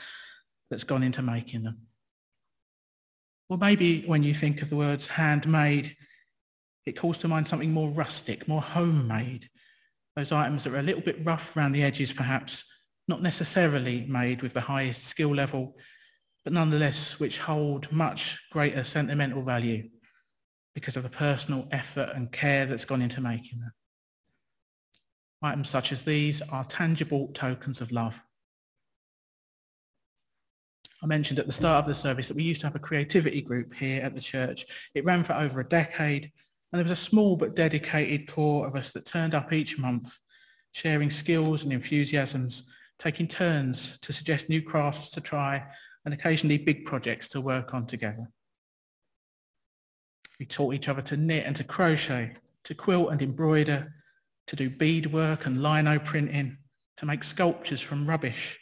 that's 0.71 0.85
gone 0.85 1.03
into 1.03 1.21
making 1.21 1.63
them. 1.63 1.79
Or 3.51 3.59
maybe 3.59 4.05
when 4.07 4.23
you 4.23 4.33
think 4.33 4.63
of 4.63 4.71
the 4.71 4.77
words 4.77 5.07
handmade, 5.07 5.95
it 6.87 6.99
calls 6.99 7.19
to 7.19 7.29
mind 7.29 7.49
something 7.49 7.73
more 7.73 7.91
rustic, 7.91 8.47
more 8.47 8.63
homemade. 8.63 9.49
Those 10.17 10.33
items 10.33 10.65
that 10.65 10.73
are 10.73 10.79
a 10.79 10.83
little 10.83 11.03
bit 11.03 11.25
rough 11.25 11.57
around 11.57 11.73
the 11.73 11.83
edges, 11.83 12.13
perhaps, 12.13 12.65
not 13.09 13.23
necessarily 13.23 14.07
made 14.09 14.43
with 14.43 14.55
the 14.55 14.61
highest 14.61 15.05
skill 15.05 15.35
level, 15.35 15.77
but 16.45 16.53
nonetheless 16.53 17.19
which 17.19 17.39
hold 17.39 17.91
much 17.91 18.39
greater 18.53 18.85
sentimental 18.85 19.43
value 19.43 19.89
because 20.75 20.97
of 20.97 21.03
the 21.03 21.09
personal 21.09 21.67
effort 21.71 22.11
and 22.15 22.33
care 22.33 22.67
that's 22.67 22.85
gone 22.85 23.03
into 23.03 23.21
making 23.21 23.61
them. 23.61 23.73
Items 25.43 25.69
such 25.69 25.93
as 25.93 26.03
these 26.03 26.43
are 26.43 26.65
tangible 26.65 27.31
tokens 27.35 27.81
of 27.81 27.93
love. 27.93 28.19
I 31.03 31.07
mentioned 31.07 31.39
at 31.39 31.47
the 31.47 31.53
start 31.53 31.85
of 31.85 31.87
the 31.87 31.95
service 31.95 32.29
that 32.29 32.37
we 32.37 32.43
used 32.43 32.63
to 32.63 32.67
have 32.67 32.77
a 32.77 32.81
creativity 32.81 33.43
group 33.43 33.75
here 33.75 34.03
at 34.03 34.15
the 34.15 34.21
church. 34.23 34.65
It 34.95 35.05
ran 35.05 35.23
for 35.23 35.35
over 35.35 35.61
a 35.61 35.69
decade 35.69 36.33
and 36.75 36.81
there 36.81 36.91
was 36.91 36.99
a 36.99 37.05
small 37.05 37.37
but 37.37 37.55
dedicated 37.55 38.27
core 38.27 38.67
of 38.67 38.75
us 38.75 38.91
that 38.91 39.07
turned 39.07 39.33
up 39.33 39.53
each 39.53 39.79
month, 39.79 40.13
sharing 40.73 41.09
skills 41.09 41.63
and 41.63 41.73
enthusiasms, 41.73 42.65
taking 42.99 43.29
turns 43.29 43.97
to 44.01 44.13
suggest 44.13 44.49
new 44.49 44.61
crafts 44.61 45.13
to 45.13 45.21
try 45.21 45.65
and 46.05 46.13
occasionally 46.13 46.59
big 46.59 46.85
projects 46.85 47.29
to 47.29 47.41
work 47.41 47.75
on 47.75 47.87
together. 47.87 48.29
We 50.41 50.47
taught 50.47 50.75
each 50.75 50.89
other 50.89 51.03
to 51.03 51.17
knit 51.17 51.47
and 51.47 51.55
to 51.55 51.63
crochet, 51.63 52.35
to 52.65 52.75
quilt 52.75 53.13
and 53.13 53.23
embroider, 53.23 53.93
to 54.49 54.57
do 54.57 54.69
beadwork 54.69 55.47
and 55.47 55.63
lino 55.63 56.01
printing, 56.01 56.57
to 56.97 57.07
make 57.07 57.23
sculptures 57.23 57.83
from 57.83 58.05
rubbish, 58.05 58.59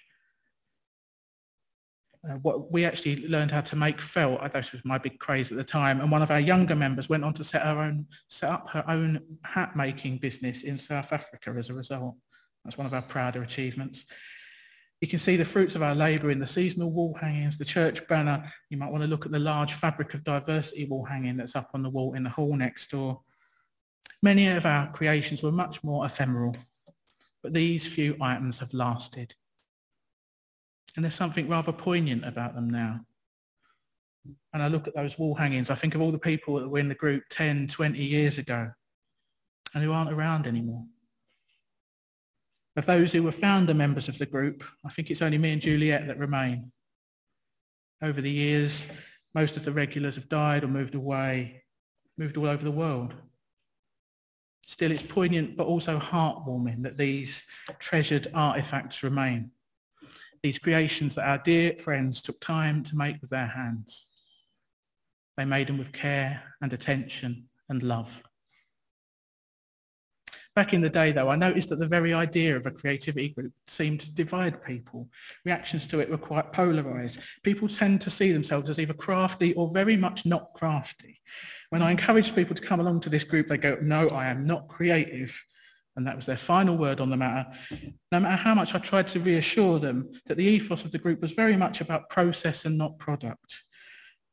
uh, 2.29 2.35
what 2.43 2.71
we 2.71 2.85
actually 2.85 3.27
learned 3.27 3.51
how 3.51 3.61
to 3.61 3.75
make 3.75 4.01
felt. 4.01 4.41
Uh, 4.41 4.49
this 4.49 4.73
was 4.73 4.85
my 4.85 4.97
big 4.99 5.19
craze 5.19 5.51
at 5.51 5.57
the 5.57 5.65
time. 5.65 6.01
And 6.01 6.11
one 6.11 6.23
of 6.23 6.31
our 6.31 6.41
younger 6.41 6.77
members 6.77 7.09
went 7.09 7.25
on 7.25 7.35
to 7.35 7.45
set 7.45 7.63
her 7.63 7.79
own, 7.79 8.07
set 8.29 8.51
up 8.51 8.71
her 8.71 8.85
own 8.87 9.21
hat 9.43 9.75
making 9.75 10.19
business 10.19 10.63
in 10.63 10.79
South 10.79 11.13
Africa 11.13 11.55
as 11.59 11.69
a 11.69 11.75
result. 11.75 12.15
That's 12.65 12.79
one 12.79 12.87
of 12.87 12.95
our 12.95 13.03
prouder 13.03 13.43
achievements. 13.43 14.05
You 15.01 15.09
can 15.09 15.19
see 15.19 15.37
the 15.37 15.45
fruits 15.45 15.75
of 15.75 15.83
our 15.83 15.97
labour 15.97 16.31
in 16.31 16.39
the 16.39 16.47
seasonal 16.47 16.93
wall 16.93 17.19
hangings, 17.21 17.59
the 17.59 17.65
church 17.65 18.07
banner. 18.07 18.53
You 18.71 18.77
might 18.77 18.93
want 18.93 19.03
to 19.03 19.09
look 19.09 19.27
at 19.27 19.33
the 19.33 19.39
large 19.41 19.73
fabric 19.73 20.15
of 20.15 20.23
diversity 20.23 20.85
wall 20.85 21.05
hanging 21.05 21.37
that's 21.37 21.57
up 21.57 21.71
on 21.75 21.83
the 21.83 21.91
wall 21.91 22.15
in 22.15 22.23
the 22.23 22.31
hall 22.31 22.55
next 22.55 22.89
door. 22.93 23.21
Many 24.23 24.47
of 24.47 24.65
our 24.65 24.93
creations 24.93 25.43
were 25.43 25.51
much 25.51 25.83
more 25.83 26.07
ephemeral, 26.07 26.55
but 27.43 27.53
these 27.53 27.85
few 27.85 28.17
items 28.21 28.61
have 28.61 28.73
lasted. 28.73 29.35
And 30.95 31.05
there's 31.05 31.15
something 31.15 31.49
rather 31.49 31.73
poignant 31.73 32.25
about 32.25 32.55
them 32.55 32.69
now. 32.69 33.01
And 34.53 34.63
I 34.63 34.69
look 34.69 34.87
at 34.87 34.95
those 34.95 35.19
wall 35.19 35.35
hangings, 35.35 35.71
I 35.71 35.75
think 35.75 35.95
of 35.95 36.01
all 36.01 36.13
the 36.13 36.19
people 36.19 36.61
that 36.61 36.69
were 36.69 36.79
in 36.79 36.89
the 36.89 36.95
group 36.95 37.25
10, 37.31 37.69
20 37.69 37.99
years 37.99 38.39
ago 38.39 38.71
and 39.75 39.83
who 39.83 39.93
aren't 39.93 40.13
around 40.13 40.47
anymore. 40.47 40.85
Of 42.77 42.87
those 42.87 43.13
who 43.13 43.23
were 43.23 43.33
founder 43.33 43.75
members 43.75 44.09
of 44.09 44.19
the 44.19 44.27
group, 44.27 44.63
I 44.85 44.91
think 44.91 45.11
it's 45.11 45.23
only 45.23 45.39
me 45.39 45.53
and 45.53 45.63
Juliet 45.63 46.07
that 46.07 46.19
remain. 46.19 46.73
Over 48.03 48.21
the 48.21 48.31
years, 48.31 48.87
Most 49.35 49.57
of 49.57 49.65
the 49.65 49.73
regulars 49.73 50.17
have 50.17 50.29
died 50.29 50.65
or 50.65 50.69
moved 50.69 50.95
away, 50.95 51.63
moved 52.19 52.37
all 52.37 52.47
over 52.47 52.63
the 52.63 52.71
world. 52.71 53.15
Still, 54.67 54.93
it's 54.93 55.03
poignant 55.03 55.57
but 55.57 55.67
also 55.67 55.99
heartwarming 55.99 56.83
that 56.83 56.99
these 56.99 57.43
treasured 57.79 58.31
artifacts 58.35 59.03
remain. 59.03 59.51
These 60.43 60.59
creations 60.59 61.15
that 61.15 61.29
our 61.29 61.39
dear 61.39 61.77
friends 61.77 62.21
took 62.21 62.41
time 62.41 62.83
to 62.85 62.97
make 62.97 63.21
with 63.21 63.31
their 63.31 63.47
hands. 63.47 64.07
They 65.37 65.45
made 65.45 65.69
them 65.69 65.79
with 65.79 65.93
care 65.93 66.43
and 66.61 66.73
attention 66.73 67.49
and 67.69 67.83
love. 67.83 68.23
Back 70.55 70.75
in 70.75 70.83
the 70.83 70.91
day, 70.91 71.13
though, 71.13 71.31
I 71.31 71.37
noticed 71.37 71.71
that 71.71 71.79
the 71.79 71.87
very 71.87 72.13
idea 72.13 72.55
of 72.57 72.67
a 72.67 72.71
creativity 72.71 73.31
group 73.31 73.53
seemed 73.69 74.01
to 74.01 74.15
divide 74.15 74.63
people. 74.63 75.09
Reactions 75.47 75.87
to 75.87 76.01
it 76.01 76.11
were 76.11 76.19
quite 76.19 76.53
polarised. 76.53 77.19
People 77.43 77.69
tend 77.69 78.03
to 78.03 78.11
see 78.11 78.33
themselves 78.33 78.69
as 78.69 78.79
either 78.79 78.93
crafty 78.93 79.55
or 79.55 79.71
very 79.73 79.97
much 79.97 80.27
not 80.27 80.53
crafty. 80.53 81.23
When 81.71 81.81
I 81.81 81.91
encouraged 81.91 82.35
people 82.35 82.55
to 82.55 82.63
come 82.63 82.81
along 82.81 83.01
to 83.01 83.09
this 83.09 83.25
group, 83.25 83.49
they 83.49 83.57
go, 83.57 83.79
no, 83.81 84.09
I 84.09 84.27
am 84.27 84.47
not 84.47 84.69
creative. 84.69 85.43
And 85.97 86.07
that 86.07 86.17
was 86.17 86.27
their 86.27 86.37
final 86.37 86.77
word 86.77 87.01
on 87.01 87.11
the 87.11 87.17
matter. 87.17 87.51
No 88.11 88.21
matter 88.21 88.43
how 88.43 88.55
much 88.55 88.75
I 88.75 88.79
tried 88.79 89.09
to 89.09 89.21
reassure 89.21 89.79
them 89.79 90.11
that 90.27 90.37
the 90.37 90.45
ethos 90.45 90.85
of 90.85 90.93
the 90.93 90.99
group 90.99 91.21
was 91.21 91.33
very 91.33 91.57
much 91.57 91.81
about 91.81 92.09
process 92.09 92.65
and 92.65 92.79
not 92.79 92.99
product. 92.99 93.63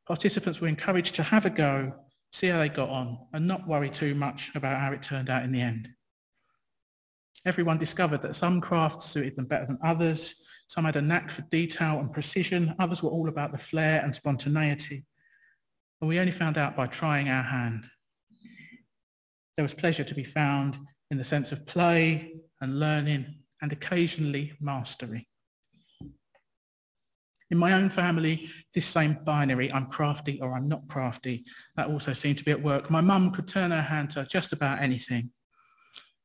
Participants 0.08 0.62
were 0.62 0.70
encouraged 0.70 1.16
to 1.16 1.24
have 1.24 1.46
a 1.46 1.50
go, 1.50 1.94
see 2.32 2.48
how 2.48 2.60
they 2.60 2.70
got 2.70 2.90
on, 2.90 3.18
and 3.34 3.48
not 3.48 3.68
worry 3.68 3.90
too 3.90 4.16
much 4.16 4.52
about 4.56 4.80
how 4.80 4.92
it 4.94 5.04
turned 5.04 5.30
out 5.30 5.44
in 5.44 5.52
the 5.52 5.62
end. 5.62 5.90
Everyone 7.46 7.78
discovered 7.78 8.22
that 8.22 8.36
some 8.36 8.62
crafts 8.62 9.08
suited 9.08 9.36
them 9.36 9.46
better 9.46 9.66
than 9.66 9.78
others. 9.84 10.36
Some 10.68 10.86
had 10.86 10.96
a 10.96 11.02
knack 11.02 11.32
for 11.32 11.42
detail 11.44 12.00
and 12.00 12.12
precision. 12.12 12.76
Others 12.80 13.02
were 13.02 13.10
all 13.10 13.30
about 13.30 13.52
the 13.52 13.58
flair 13.58 14.02
and 14.02 14.14
spontaneity. 14.14 15.06
And 16.02 16.08
we 16.08 16.20
only 16.20 16.32
found 16.32 16.58
out 16.58 16.76
by 16.76 16.88
trying 16.88 17.30
our 17.30 17.44
hand. 17.44 17.86
There 19.56 19.64
was 19.64 19.74
pleasure 19.74 20.04
to 20.04 20.16
be 20.16 20.24
found 20.24 20.78
in 21.12 21.18
the 21.18 21.24
sense 21.24 21.52
of 21.52 21.66
play 21.66 22.34
and 22.62 22.80
learning 22.80 23.26
and 23.62 23.72
occasionally 23.72 24.54
mastery. 24.60 25.28
In 27.52 27.58
my 27.58 27.74
own 27.74 27.90
family, 27.90 28.50
this 28.76 28.86
same 28.86 29.18
binary, 29.24 29.74
I'm 29.74 29.88
crafty 29.88 30.40
or 30.40 30.54
I'm 30.54 30.68
not 30.68 30.88
crafty, 30.88 31.46
that 31.76 31.88
also 31.88 32.14
seemed 32.14 32.38
to 32.38 32.44
be 32.44 32.52
at 32.52 32.62
work. 32.62 32.92
My 32.92 33.02
mum 33.02 33.32
could 33.32 33.48
turn 33.48 33.72
her 33.72 33.82
hand 33.82 34.12
to 34.12 34.26
just 34.26 34.54
about 34.54 34.82
anything 34.82 35.32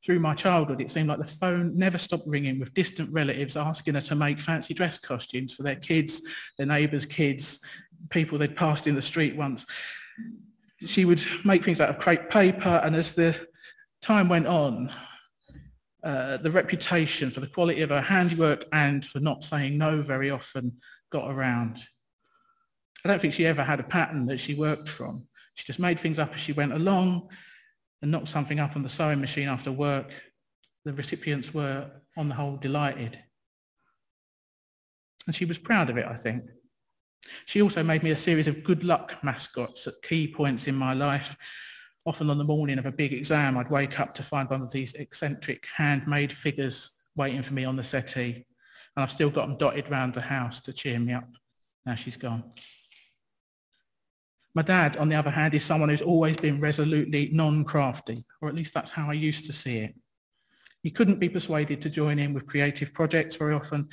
through 0.04 0.20
my 0.20 0.34
childhood, 0.34 0.80
it 0.80 0.90
seemed 0.90 1.08
like 1.08 1.18
the 1.18 1.24
phone 1.24 1.76
never 1.76 1.96
stopped 1.96 2.26
ringing 2.26 2.58
with 2.58 2.74
distant 2.74 3.10
relatives 3.10 3.56
asking 3.56 3.94
her 3.94 4.02
to 4.02 4.14
make 4.14 4.38
fancy 4.38 4.74
dress 4.74 4.98
costumes 4.98 5.54
for 5.54 5.62
their 5.62 5.76
kids, 5.76 6.20
their 6.58 6.66
neighbours' 6.66 7.06
kids, 7.06 7.60
people 8.10 8.36
they'd 8.36 8.56
passed 8.56 8.86
in 8.86 8.94
the 8.94 9.02
street 9.02 9.34
once. 9.34 9.64
She 10.84 11.06
would 11.06 11.22
make 11.44 11.64
things 11.64 11.80
out 11.80 11.88
of 11.88 11.98
crepe 11.98 12.28
paper, 12.28 12.82
and 12.84 12.94
as 12.94 13.14
the 13.14 13.34
time 14.04 14.28
went 14.28 14.46
on, 14.46 14.92
uh, 16.02 16.36
the 16.36 16.50
reputation 16.50 17.30
for 17.30 17.40
the 17.40 17.46
quality 17.46 17.80
of 17.80 17.88
her 17.88 18.02
handiwork 18.02 18.66
and 18.72 19.04
for 19.04 19.18
not 19.20 19.42
saying 19.42 19.78
no 19.78 20.02
very 20.02 20.30
often 20.30 20.72
got 21.10 21.30
around. 21.30 21.78
I 23.04 23.08
don't 23.08 23.20
think 23.20 23.34
she 23.34 23.46
ever 23.46 23.64
had 23.64 23.80
a 23.80 23.84
pattern 23.84 24.26
that 24.26 24.38
she 24.38 24.54
worked 24.54 24.88
from. 24.88 25.26
She 25.54 25.64
just 25.64 25.78
made 25.78 25.98
things 25.98 26.18
up 26.18 26.34
as 26.34 26.40
she 26.40 26.52
went 26.52 26.74
along, 26.74 27.28
and 28.02 28.10
knocked 28.10 28.28
something 28.28 28.60
up 28.60 28.76
on 28.76 28.82
the 28.82 28.88
sewing 28.88 29.20
machine 29.20 29.48
after 29.48 29.72
work, 29.72 30.12
the 30.84 30.92
recipients 30.92 31.54
were, 31.54 31.90
on 32.18 32.28
the 32.28 32.34
whole, 32.34 32.58
delighted. 32.58 33.18
And 35.26 35.34
she 35.34 35.46
was 35.46 35.56
proud 35.56 35.88
of 35.88 35.96
it, 35.96 36.04
I 36.04 36.14
think. 36.14 36.44
She 37.46 37.62
also 37.62 37.82
made 37.82 38.02
me 38.02 38.10
a 38.10 38.16
series 38.16 38.46
of 38.46 38.62
good 38.62 38.84
luck 38.84 39.16
mascots 39.22 39.86
at 39.86 40.02
key 40.02 40.28
points 40.28 40.66
in 40.66 40.74
my 40.74 40.92
life. 40.92 41.34
Often 42.06 42.28
on 42.30 42.38
the 42.38 42.44
morning 42.44 42.78
of 42.78 42.86
a 42.86 42.92
big 42.92 43.12
exam, 43.12 43.56
I'd 43.56 43.70
wake 43.70 43.98
up 43.98 44.14
to 44.14 44.22
find 44.22 44.48
one 44.50 44.60
of 44.60 44.70
these 44.70 44.92
eccentric 44.94 45.66
handmade 45.74 46.32
figures 46.32 46.90
waiting 47.16 47.42
for 47.42 47.54
me 47.54 47.64
on 47.64 47.76
the 47.76 47.84
settee. 47.84 48.46
And 48.96 49.02
I've 49.02 49.10
still 49.10 49.30
got 49.30 49.48
them 49.48 49.56
dotted 49.56 49.90
round 49.90 50.12
the 50.12 50.20
house 50.20 50.60
to 50.60 50.72
cheer 50.72 50.98
me 50.98 51.14
up. 51.14 51.28
Now 51.86 51.94
she's 51.94 52.16
gone. 52.16 52.44
My 54.54 54.62
dad, 54.62 54.98
on 54.98 55.08
the 55.08 55.16
other 55.16 55.30
hand, 55.30 55.54
is 55.54 55.64
someone 55.64 55.88
who's 55.88 56.02
always 56.02 56.36
been 56.36 56.60
resolutely 56.60 57.30
non-crafty, 57.32 58.24
or 58.40 58.48
at 58.48 58.54
least 58.54 58.72
that's 58.72 58.90
how 58.90 59.10
I 59.10 59.14
used 59.14 59.46
to 59.46 59.52
see 59.52 59.78
it. 59.78 59.94
He 60.82 60.90
couldn't 60.90 61.18
be 61.18 61.30
persuaded 61.30 61.80
to 61.80 61.90
join 61.90 62.18
in 62.18 62.34
with 62.34 62.46
creative 62.46 62.92
projects 62.92 63.34
very 63.34 63.54
often, 63.54 63.88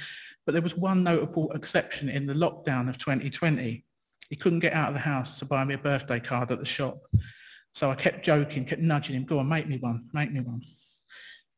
but 0.46 0.52
there 0.52 0.62
was 0.62 0.76
one 0.76 1.04
notable 1.04 1.52
exception 1.54 2.10
in 2.10 2.28
the 2.28 2.34
lockdown 2.34 2.90
of 2.90 2.98
2020. 2.98 3.86
He 4.30 4.36
couldn't 4.36 4.60
get 4.60 4.74
out 4.74 4.90
of 4.90 4.94
the 4.94 5.00
house 5.00 5.40
to 5.40 5.46
buy 5.46 5.64
me 5.64 5.74
a 5.74 5.80
birthday 5.80 6.20
card 6.20 6.52
at 6.52 6.60
the 6.60 6.66
shop. 6.66 7.00
So 7.74 7.90
I 7.90 7.96
kept 7.96 8.26
joking, 8.26 8.66
kept 8.66 8.82
nudging 8.82 9.16
him, 9.16 9.26
go 9.26 9.40
on, 9.40 9.48
make 9.48 9.68
me 9.68 9.78
one, 9.78 10.10
make 10.14 10.32
me 10.32 10.42
one. 10.42 10.62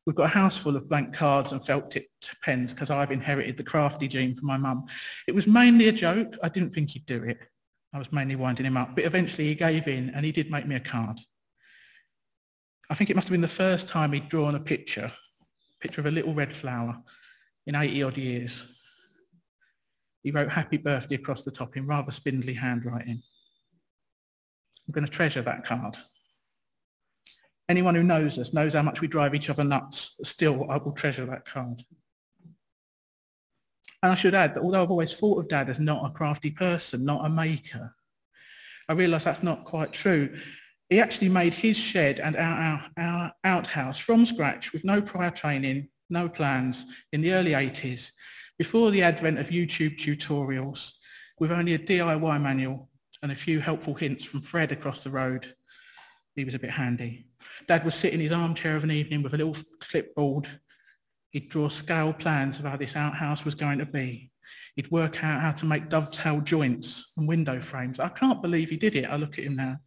We've 0.06 0.16
got 0.16 0.26
a 0.26 0.28
house 0.40 0.58
full 0.58 0.76
of 0.76 0.90
blank 0.90 1.14
cards 1.14 1.54
and 1.54 1.66
felt 1.66 1.90
tipped 1.90 2.36
pens 2.44 2.74
because 2.74 2.90
I've 2.90 3.12
inherited 3.12 3.56
the 3.56 3.64
crafty 3.64 4.08
gene 4.08 4.36
from 4.36 4.48
my 4.48 4.58
mum. 4.58 4.86
It 5.28 5.36
was 5.36 5.48
mainly 5.48 5.88
a 5.88 5.94
joke. 5.94 6.36
I 6.44 6.50
didn't 6.50 6.74
think 6.74 6.92
he'd 6.92 7.06
do 7.06 7.24
it. 7.24 7.38
I 7.94 8.00
was 8.00 8.12
mainly 8.12 8.36
winding 8.36 8.66
him 8.66 8.76
up, 8.76 8.96
but 8.96 9.06
eventually 9.06 9.48
he 9.48 9.56
gave 9.56 9.88
in 9.88 10.10
and 10.10 10.26
he 10.26 10.32
did 10.32 10.52
make 10.52 10.68
me 10.68 10.76
a 10.76 10.80
card. 10.80 11.20
I 12.90 12.96
think 12.96 13.10
it 13.10 13.16
must 13.16 13.28
have 13.28 13.34
been 13.34 13.42
the 13.42 13.48
first 13.48 13.88
time 13.88 14.12
he'd 14.12 14.30
drawn 14.30 14.56
a 14.56 14.60
picture, 14.60 15.12
a 15.12 15.80
picture 15.80 16.02
of 16.02 16.08
a 16.08 16.12
little 16.12 16.34
red 16.34 16.54
flower 16.54 16.98
in 17.66 17.76
80 17.76 18.04
odd 18.04 18.18
years. 18.18 18.64
He 20.22 20.32
wrote 20.32 20.50
happy 20.50 20.78
birthday 20.78 21.16
across 21.16 21.44
the 21.44 21.52
top 21.52 21.78
in 21.78 21.86
rather 21.86 22.12
spindly 22.12 22.54
handwriting. 22.54 23.22
I'm 24.88 24.92
going 24.94 25.06
to 25.06 25.12
treasure 25.12 25.42
that 25.42 25.66
card. 25.66 25.98
Anyone 27.70 27.96
who 27.96 28.04
knows 28.04 28.38
us 28.38 28.54
knows 28.54 28.74
how 28.74 28.82
much 28.82 29.02
we 29.02 29.08
drive 29.08 29.34
each 29.34 29.50
other 29.50 29.64
nuts. 29.64 30.16
Still, 30.24 30.70
I 30.70 30.78
will 30.78 30.92
treasure 30.92 31.26
that 31.26 31.46
card. 31.46 31.82
And 34.02 34.12
I 34.12 34.16
should 34.16 34.36
add 34.36 34.54
that 34.54 34.62
although 34.62 34.84
I've 34.84 34.92
always 34.92 35.14
thought 35.14 35.40
of 35.40 35.48
Dad 35.48 35.70
as 35.70 35.80
not 35.80 36.06
a 36.06 36.14
crafty 36.14 36.52
person, 36.52 37.06
not 37.06 37.26
a 37.26 37.30
maker, 37.30 37.96
I 38.90 38.94
realise 38.94 39.24
that's 39.24 39.44
not 39.44 39.64
quite 39.64 39.94
true. 39.94 40.38
He 40.90 41.00
actually 41.00 41.30
made 41.30 41.54
his 41.54 41.78
shed 41.78 42.20
and 42.20 42.36
our, 42.36 42.58
our, 42.58 42.92
our 42.98 43.34
outhouse 43.46 43.98
from 43.98 44.26
scratch 44.26 44.74
with 44.74 44.84
no 44.84 45.02
prior 45.02 45.32
training, 45.32 45.88
no 46.10 46.28
plans 46.28 46.86
in 47.14 47.22
the 47.22 47.32
early 47.32 47.52
80s, 47.52 48.12
before 48.58 48.92
the 48.92 49.02
advent 49.02 49.40
of 49.40 49.50
YouTube 49.50 49.98
tutorials, 49.98 50.92
with 51.40 51.52
only 51.52 51.74
a 51.74 51.80
DIY 51.80 52.42
manual 52.42 52.90
and 53.24 53.32
a 53.32 53.36
few 53.36 53.60
helpful 53.60 53.96
hints 53.96 54.24
from 54.24 54.42
Fred 54.42 54.72
across 54.72 55.00
the 55.00 55.10
road. 55.10 55.56
He 56.36 56.46
was 56.46 56.54
a 56.54 56.60
bit 56.60 56.72
handy. 56.72 57.26
Dad 57.68 57.84
would 57.84 57.94
sit 57.94 58.14
in 58.14 58.20
his 58.20 58.32
armchair 58.32 58.76
of 58.76 58.84
an 58.84 58.92
evening 58.92 59.24
with 59.24 59.34
a 59.34 59.38
little 59.38 59.58
clipboard 59.80 60.48
He'd 61.34 61.50
draw 61.50 61.68
scale 61.68 62.14
plans 62.14 62.60
of 62.60 62.66
how 62.66 62.78
this 62.78 62.96
outhouse 62.96 63.44
was 63.44 63.56
going 63.56 63.80
to 63.80 63.88
be. 63.88 64.30
He'd 64.76 64.92
work 64.92 65.24
out 65.24 65.42
how 65.42 65.52
to 65.52 65.66
make 65.66 65.90
dovetail 65.90 66.42
joints 66.42 67.12
and 67.18 67.28
window 67.28 67.60
frames. 67.60 68.00
I 68.00 68.10
can't 68.10 68.42
believe 68.42 68.70
he 68.70 68.78
did 68.78 68.96
it. 68.96 69.06
I 69.06 69.16
look 69.16 69.40
at 69.40 69.46
him 69.46 69.56
now. 69.56 69.78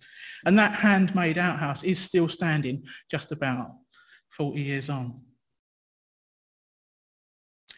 And 0.44 0.58
that 0.58 0.74
handmade 0.74 1.38
outhouse 1.38 1.84
is 1.84 2.00
still 2.00 2.28
standing 2.28 2.82
just 3.08 3.30
about 3.30 3.70
40 4.30 4.60
years 4.60 4.90
on. 4.90 5.20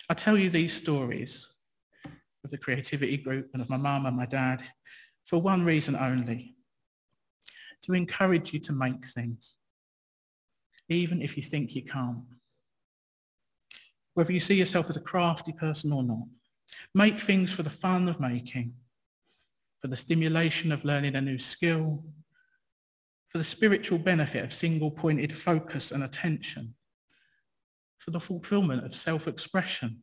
I 0.09 0.14
tell 0.14 0.38
you 0.38 0.48
these 0.48 0.72
stories 0.72 1.46
of 2.44 2.50
the 2.50 2.59
creativity 2.59 3.18
group 3.18 3.50
and 3.52 3.61
of 3.61 3.68
my 3.68 3.76
mum 3.76 4.06
and 4.06 4.16
my 4.16 4.26
dad 4.26 4.62
for 5.28 5.40
one 5.40 5.64
reason 5.64 5.94
only, 5.94 6.56
to 7.82 7.92
encourage 7.92 8.52
you 8.52 8.58
to 8.58 8.72
make 8.72 9.06
things, 9.06 9.54
even 10.88 11.22
if 11.22 11.36
you 11.36 11.42
think 11.42 11.76
you 11.76 11.82
can't 11.82 12.24
whether 14.18 14.32
you 14.32 14.40
see 14.40 14.56
yourself 14.56 14.90
as 14.90 14.96
a 14.96 15.00
crafty 15.00 15.52
person 15.52 15.92
or 15.92 16.02
not. 16.02 16.26
Make 16.92 17.20
things 17.20 17.52
for 17.52 17.62
the 17.62 17.70
fun 17.70 18.08
of 18.08 18.18
making, 18.18 18.74
for 19.80 19.86
the 19.86 19.96
stimulation 19.96 20.72
of 20.72 20.84
learning 20.84 21.14
a 21.14 21.20
new 21.20 21.38
skill, 21.38 22.02
for 23.28 23.38
the 23.38 23.44
spiritual 23.44 23.96
benefit 23.96 24.42
of 24.42 24.52
single-pointed 24.52 25.38
focus 25.38 25.92
and 25.92 26.02
attention, 26.02 26.74
for 27.98 28.10
the 28.10 28.18
fulfillment 28.18 28.84
of 28.84 28.92
self-expression, 28.92 30.02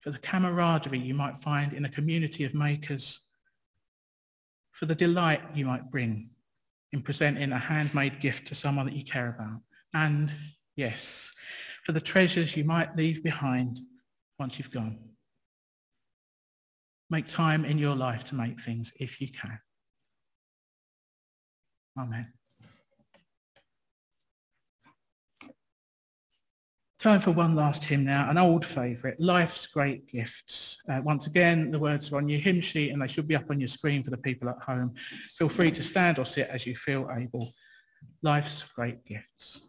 for 0.00 0.10
the 0.10 0.18
camaraderie 0.18 0.98
you 0.98 1.12
might 1.12 1.36
find 1.36 1.74
in 1.74 1.84
a 1.84 1.90
community 1.90 2.44
of 2.44 2.54
makers, 2.54 3.20
for 4.74 4.86
the 4.86 4.94
delight 4.94 5.40
you 5.54 5.64
might 5.64 5.90
bring 5.90 6.30
in 6.92 7.02
presenting 7.02 7.52
a 7.52 7.58
handmade 7.58 8.20
gift 8.20 8.46
to 8.48 8.54
someone 8.54 8.86
that 8.86 8.94
you 8.94 9.04
care 9.04 9.28
about, 9.28 9.60
and 9.94 10.32
yes, 10.76 11.30
for 11.84 11.92
the 11.92 12.00
treasures 12.00 12.56
you 12.56 12.64
might 12.64 12.96
leave 12.96 13.22
behind 13.22 13.80
once 14.38 14.58
you've 14.58 14.70
gone. 14.70 14.98
Make 17.10 17.26
time 17.26 17.64
in 17.64 17.78
your 17.78 17.94
life 17.94 18.24
to 18.24 18.34
make 18.34 18.60
things 18.60 18.92
if 18.98 19.20
you 19.20 19.28
can. 19.28 19.58
Amen. 21.98 22.32
Time 26.98 27.20
for 27.20 27.32
one 27.32 27.56
last 27.56 27.84
hymn 27.84 28.04
now, 28.04 28.30
an 28.30 28.38
old 28.38 28.64
favourite, 28.64 29.18
Life's 29.18 29.66
Great 29.66 30.06
Gifts. 30.06 30.78
Uh, 30.88 31.00
once 31.02 31.26
again, 31.26 31.70
the 31.70 31.78
words 31.78 32.10
are 32.12 32.16
on 32.16 32.28
your 32.28 32.40
hymn 32.40 32.60
sheet 32.60 32.90
and 32.90 33.02
they 33.02 33.08
should 33.08 33.26
be 33.26 33.34
up 33.34 33.50
on 33.50 33.58
your 33.58 33.68
screen 33.68 34.02
for 34.02 34.10
the 34.10 34.16
people 34.16 34.48
at 34.48 34.58
home. 34.58 34.94
Feel 35.36 35.48
free 35.48 35.72
to 35.72 35.82
stand 35.82 36.18
or 36.18 36.24
sit 36.24 36.48
as 36.48 36.66
you 36.66 36.76
feel 36.76 37.10
able. 37.14 37.52
Life's 38.22 38.64
Great 38.74 39.04
Gifts. 39.04 39.60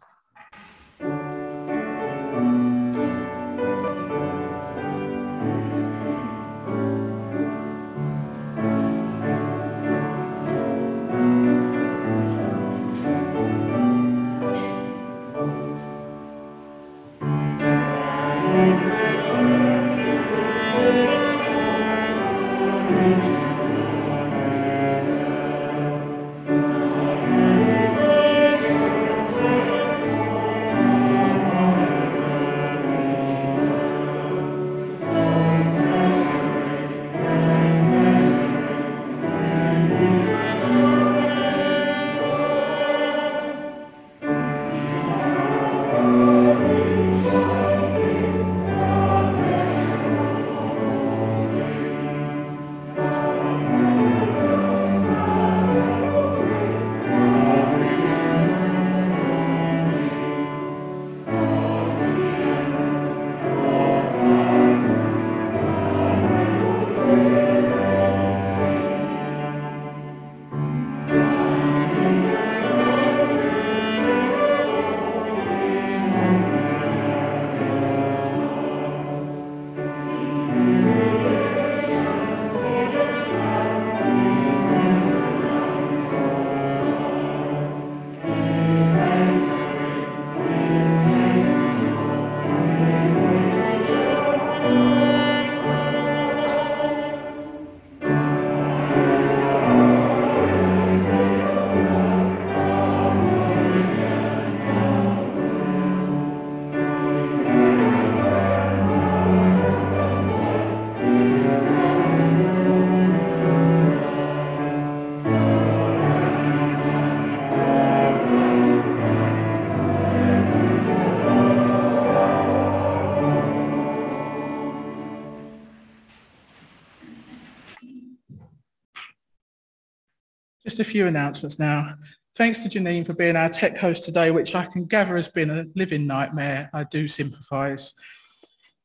Few 130.96 131.06
announcements 131.06 131.58
now. 131.58 131.94
Thanks 132.36 132.60
to 132.60 132.70
Janine 132.70 133.04
for 133.04 133.12
being 133.12 133.36
our 133.36 133.50
tech 133.50 133.76
host 133.76 134.02
today, 134.02 134.30
which 134.30 134.54
I 134.54 134.64
can 134.64 134.86
gather 134.86 135.14
has 135.16 135.28
been 135.28 135.50
a 135.50 135.66
living 135.74 136.06
nightmare. 136.06 136.70
I 136.72 136.84
do 136.84 137.06
sympathise. 137.06 137.92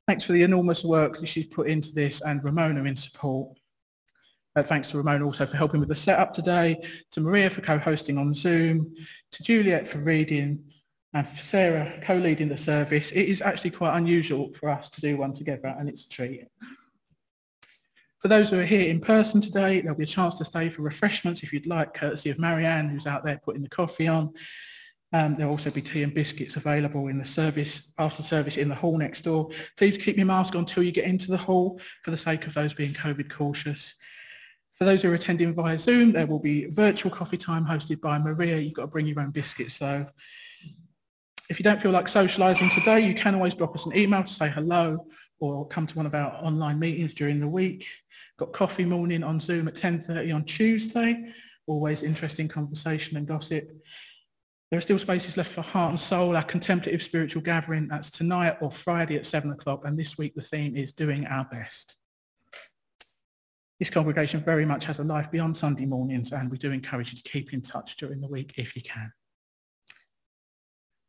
Thanks 0.09 0.25
for 0.25 0.33
the 0.33 0.43
enormous 0.43 0.83
work 0.83 1.17
that 1.17 1.27
she's 1.27 1.45
put 1.45 1.69
into 1.69 1.93
this 1.93 2.19
and 2.19 2.43
Ramona 2.43 2.83
in 2.83 2.97
support. 2.97 3.57
Uh, 4.57 4.63
thanks 4.63 4.91
to 4.91 4.97
Ramona 4.97 5.23
also 5.23 5.45
for 5.45 5.55
helping 5.55 5.79
with 5.79 5.87
the 5.87 5.95
setup 5.95 6.33
today, 6.33 6.85
to 7.11 7.21
Maria 7.21 7.49
for 7.49 7.61
co-hosting 7.61 8.17
on 8.17 8.33
Zoom, 8.33 8.93
to 9.31 9.41
Juliet 9.43 9.87
for 9.87 9.99
reading, 9.99 10.65
and 11.13 11.25
for 11.25 11.45
Sarah 11.45 11.97
co-leading 12.01 12.49
the 12.49 12.57
service. 12.57 13.11
It 13.11 13.29
is 13.29 13.41
actually 13.41 13.71
quite 13.71 13.95
unusual 13.97 14.51
for 14.51 14.69
us 14.69 14.89
to 14.89 14.99
do 14.99 15.15
one 15.15 15.31
together 15.31 15.73
and 15.79 15.87
it's 15.87 16.03
a 16.03 16.09
treat. 16.09 16.45
For 18.21 18.27
those 18.27 18.51
who 18.51 18.59
are 18.59 18.65
here 18.65 18.87
in 18.87 19.01
person 19.01 19.41
today, 19.41 19.81
there'll 19.81 19.97
be 19.97 20.03
a 20.03 20.07
chance 20.07 20.35
to 20.35 20.45
stay 20.45 20.69
for 20.69 20.83
refreshments 20.83 21.41
if 21.41 21.51
you'd 21.51 21.65
like, 21.65 21.95
courtesy 21.95 22.29
of 22.29 22.37
Marianne, 22.37 22.87
who's 22.87 23.07
out 23.07 23.25
there 23.25 23.41
putting 23.43 23.63
the 23.63 23.69
coffee 23.69 24.07
on. 24.07 24.31
Um, 25.11 25.35
there'll 25.35 25.51
also 25.51 25.71
be 25.71 25.81
tea 25.81 26.03
and 26.03 26.13
biscuits 26.13 26.55
available 26.55 27.07
in 27.07 27.17
the 27.17 27.25
service, 27.25 27.91
after 27.97 28.21
service 28.21 28.57
in 28.57 28.69
the 28.69 28.75
hall 28.75 28.95
next 28.95 29.21
door. 29.21 29.49
Please 29.75 29.97
keep 29.97 30.17
your 30.17 30.27
mask 30.27 30.53
on 30.53 30.59
until 30.59 30.83
you 30.83 30.91
get 30.91 31.05
into 31.05 31.31
the 31.31 31.37
hall 31.37 31.81
for 32.03 32.11
the 32.11 32.17
sake 32.17 32.45
of 32.45 32.53
those 32.53 32.75
being 32.75 32.93
COVID 32.93 33.27
cautious. 33.27 33.95
For 34.75 34.85
those 34.85 35.01
who 35.01 35.09
are 35.09 35.15
attending 35.15 35.55
via 35.55 35.79
Zoom, 35.79 36.11
there 36.11 36.27
will 36.27 36.39
be 36.39 36.65
virtual 36.65 37.11
coffee 37.11 37.37
time 37.37 37.65
hosted 37.65 38.01
by 38.01 38.19
Maria. 38.19 38.59
You've 38.59 38.73
got 38.73 38.83
to 38.83 38.87
bring 38.87 39.07
your 39.07 39.19
own 39.19 39.31
biscuits 39.31 39.79
though. 39.79 40.05
If 41.49 41.59
you 41.59 41.63
don't 41.63 41.81
feel 41.81 41.91
like 41.91 42.05
socialising 42.05 42.71
today, 42.75 42.99
you 42.99 43.15
can 43.15 43.33
always 43.33 43.55
drop 43.55 43.73
us 43.73 43.87
an 43.87 43.97
email 43.97 44.23
to 44.23 44.31
say 44.31 44.47
hello 44.47 45.07
or 45.41 45.67
come 45.67 45.87
to 45.87 45.95
one 45.95 46.05
of 46.05 46.13
our 46.13 46.31
online 46.41 46.79
meetings 46.79 47.13
during 47.13 47.39
the 47.39 47.47
week. 47.47 47.87
Got 48.37 48.53
coffee 48.53 48.85
morning 48.85 49.23
on 49.23 49.39
Zoom 49.39 49.67
at 49.67 49.73
10.30 49.73 50.33
on 50.33 50.45
Tuesday. 50.45 51.33
Always 51.65 52.03
interesting 52.03 52.47
conversation 52.47 53.17
and 53.17 53.27
gossip. 53.27 53.69
There 54.69 54.77
are 54.77 54.81
still 54.81 54.99
spaces 54.99 55.35
left 55.35 55.51
for 55.51 55.61
Heart 55.61 55.89
and 55.89 55.99
Soul, 55.99 56.37
our 56.37 56.43
contemplative 56.43 57.03
spiritual 57.03 57.41
gathering. 57.41 57.87
That's 57.87 58.11
tonight 58.11 58.57
or 58.61 58.71
Friday 58.71 59.15
at 59.15 59.25
7 59.25 59.51
o'clock. 59.51 59.81
And 59.83 59.99
this 59.99 60.17
week 60.17 60.35
the 60.35 60.41
theme 60.41 60.77
is 60.77 60.93
Doing 60.93 61.25
Our 61.25 61.45
Best. 61.51 61.95
This 63.79 63.89
congregation 63.89 64.41
very 64.41 64.63
much 64.63 64.85
has 64.85 64.99
a 64.99 65.03
life 65.03 65.31
beyond 65.31 65.57
Sunday 65.57 65.87
mornings 65.87 66.31
and 66.31 66.51
we 66.51 66.59
do 66.59 66.71
encourage 66.71 67.11
you 67.11 67.17
to 67.17 67.29
keep 67.29 67.51
in 67.51 67.61
touch 67.61 67.97
during 67.97 68.21
the 68.21 68.27
week 68.27 68.53
if 68.57 68.75
you 68.75 68.83
can. 68.83 69.11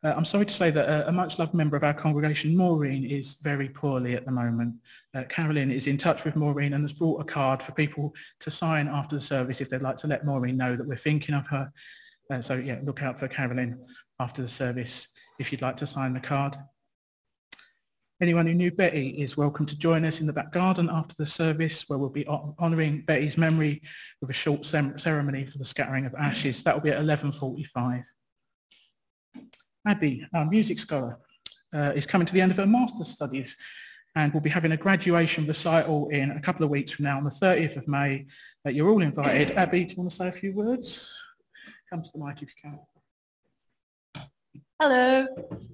Uh, 0.05 0.15
I'm 0.17 0.25
sorry 0.25 0.47
to 0.47 0.55
say 0.55 0.71
that 0.73 0.89
uh, 0.89 1.09
a 1.09 1.13
much 1.13 1.39
loved 1.39 1.55
member 1.55 1.77
of 1.77 1.85
our 1.85 1.95
congregation, 1.95 2.57
Maureen, 2.57 3.05
is 3.05 3.37
very 3.41 3.69
poorly 3.69 4.15
at 4.15 4.25
the 4.25 4.33
moment. 4.33 4.75
Uh, 5.15 5.23
Carolyn 5.29 5.71
is 5.71 5.87
in 5.87 5.97
touch 5.97 6.25
with 6.25 6.35
Maureen 6.35 6.73
and 6.73 6.83
has 6.83 6.93
brought 6.93 7.21
a 7.21 7.25
card 7.25 7.63
for 7.63 7.71
people 7.73 8.13
to 8.41 8.51
sign 8.51 8.89
after 8.89 9.15
the 9.15 9.21
service 9.21 9.61
if 9.61 9.71
they'd 9.71 9.81
like 9.81 9.97
to 9.99 10.09
let 10.09 10.27
Maureen 10.27 10.57
know 10.57 10.75
that 10.75 10.87
we're 10.87 10.97
thinking 10.97 11.37
of 11.37 11.47
her. 11.47 11.73
Uh, 12.31 12.41
so 12.41 12.55
yeah, 12.55 12.81
look 12.83 13.01
out 13.03 13.19
for 13.19 13.29
Carolyn 13.29 13.79
after 14.19 14.43
the 14.43 14.49
service 14.49 15.07
if 15.39 15.53
you'd 15.53 15.63
like 15.63 15.77
to 15.77 15.87
sign 15.87 16.15
the 16.15 16.21
card. 16.21 16.57
Anyone 18.21 18.47
who 18.47 18.55
knew 18.55 18.73
Betty 18.73 19.09
is 19.09 19.37
welcome 19.37 19.67
to 19.67 19.79
join 19.79 20.05
us 20.05 20.21
in 20.21 20.27
the 20.27 20.33
back 20.33 20.53
garden 20.53 20.89
after 20.93 21.15
the 21.17 21.27
service 21.27 21.89
where 21.89 21.99
we'll 21.99 22.09
be 22.09 22.27
honouring 22.27 23.03
Betty's 23.03 23.39
memory 23.39 23.83
with 24.21 24.31
a 24.31 24.33
short 24.33 24.65
ceremony 24.65 25.47
for 25.47 25.59
the 25.59 25.65
scattering 25.65 26.07
of 26.07 26.15
ashes. 26.15 26.63
That 26.63 26.75
will 26.75 26.83
be 26.83 26.91
at 26.91 27.03
11.45. 27.03 28.05
Abby, 29.87 30.27
our 30.35 30.47
music 30.47 30.79
scholar, 30.79 31.19
uh, 31.75 31.93
is 31.95 32.07
coming 32.07 32.27
to 32.27 32.33
the 32.33 32.41
end 32.41 32.51
of 32.51 32.59
her 32.59 32.67
master's 32.67 33.09
studies 33.09 33.57
and 34.15 34.33
we'll 34.33 34.43
be 34.43 34.51
having 34.51 34.73
a 34.73 34.77
graduation 34.77 35.47
recital 35.47 36.09
in 36.09 36.31
a 36.33 36.41
couple 36.41 36.65
of 36.65 36.71
weeks 36.71 36.93
from 36.93 37.05
now 37.05 37.17
on 37.17 37.25
the 37.25 37.31
30th 37.31 37.77
of 37.77 37.89
May. 37.89 38.27
Uh, 38.67 38.71
you're 38.71 38.89
all 38.89 39.01
invited. 39.01 39.53
Abby, 39.53 39.85
do 39.85 39.93
you 39.93 39.97
want 39.97 40.11
to 40.11 40.17
say 40.17 40.29
a 40.29 40.33
few 40.33 40.53
words? 40.53 41.11
Come 41.89 42.03
to 42.03 42.11
the 42.15 42.25
mic 42.25 42.43
if 42.43 42.49
you 42.49 42.71
can. 42.71 42.79
Hello. 44.81 45.27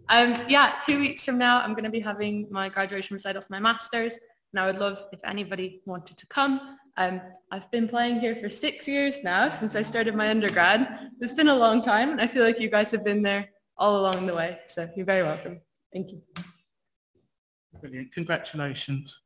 Um, 0.08 0.44
yeah, 0.48 0.74
two 0.86 1.00
weeks 1.00 1.24
from 1.24 1.38
now, 1.38 1.60
I'm 1.60 1.72
going 1.72 1.84
to 1.84 1.90
be 1.90 2.00
having 2.00 2.46
my 2.50 2.68
graduation 2.68 3.14
recital 3.14 3.42
for 3.42 3.48
my 3.50 3.58
master's. 3.58 4.12
And 4.52 4.60
I 4.60 4.66
would 4.66 4.78
love 4.78 5.06
if 5.12 5.20
anybody 5.24 5.82
wanted 5.84 6.16
to 6.18 6.26
come. 6.26 6.76
Um, 6.96 7.20
I've 7.50 7.70
been 7.70 7.88
playing 7.88 8.20
here 8.20 8.36
for 8.36 8.50
six 8.50 8.86
years 8.86 9.22
now, 9.22 9.50
since 9.50 9.74
I 9.74 9.82
started 9.82 10.14
my 10.14 10.30
undergrad. 10.30 11.10
It's 11.20 11.32
been 11.32 11.48
a 11.48 11.54
long 11.54 11.82
time, 11.82 12.10
and 12.10 12.20
I 12.20 12.26
feel 12.26 12.44
like 12.44 12.60
you 12.60 12.70
guys 12.70 12.90
have 12.90 13.04
been 13.04 13.22
there 13.22 13.48
all 13.78 14.00
along 14.00 14.26
the 14.26 14.34
way. 14.34 14.58
So 14.68 14.88
you're 14.96 15.06
very 15.06 15.22
welcome. 15.22 15.60
Thank 15.92 16.10
you. 16.10 16.22
Brilliant. 17.80 18.12
Congratulations. 18.12 19.20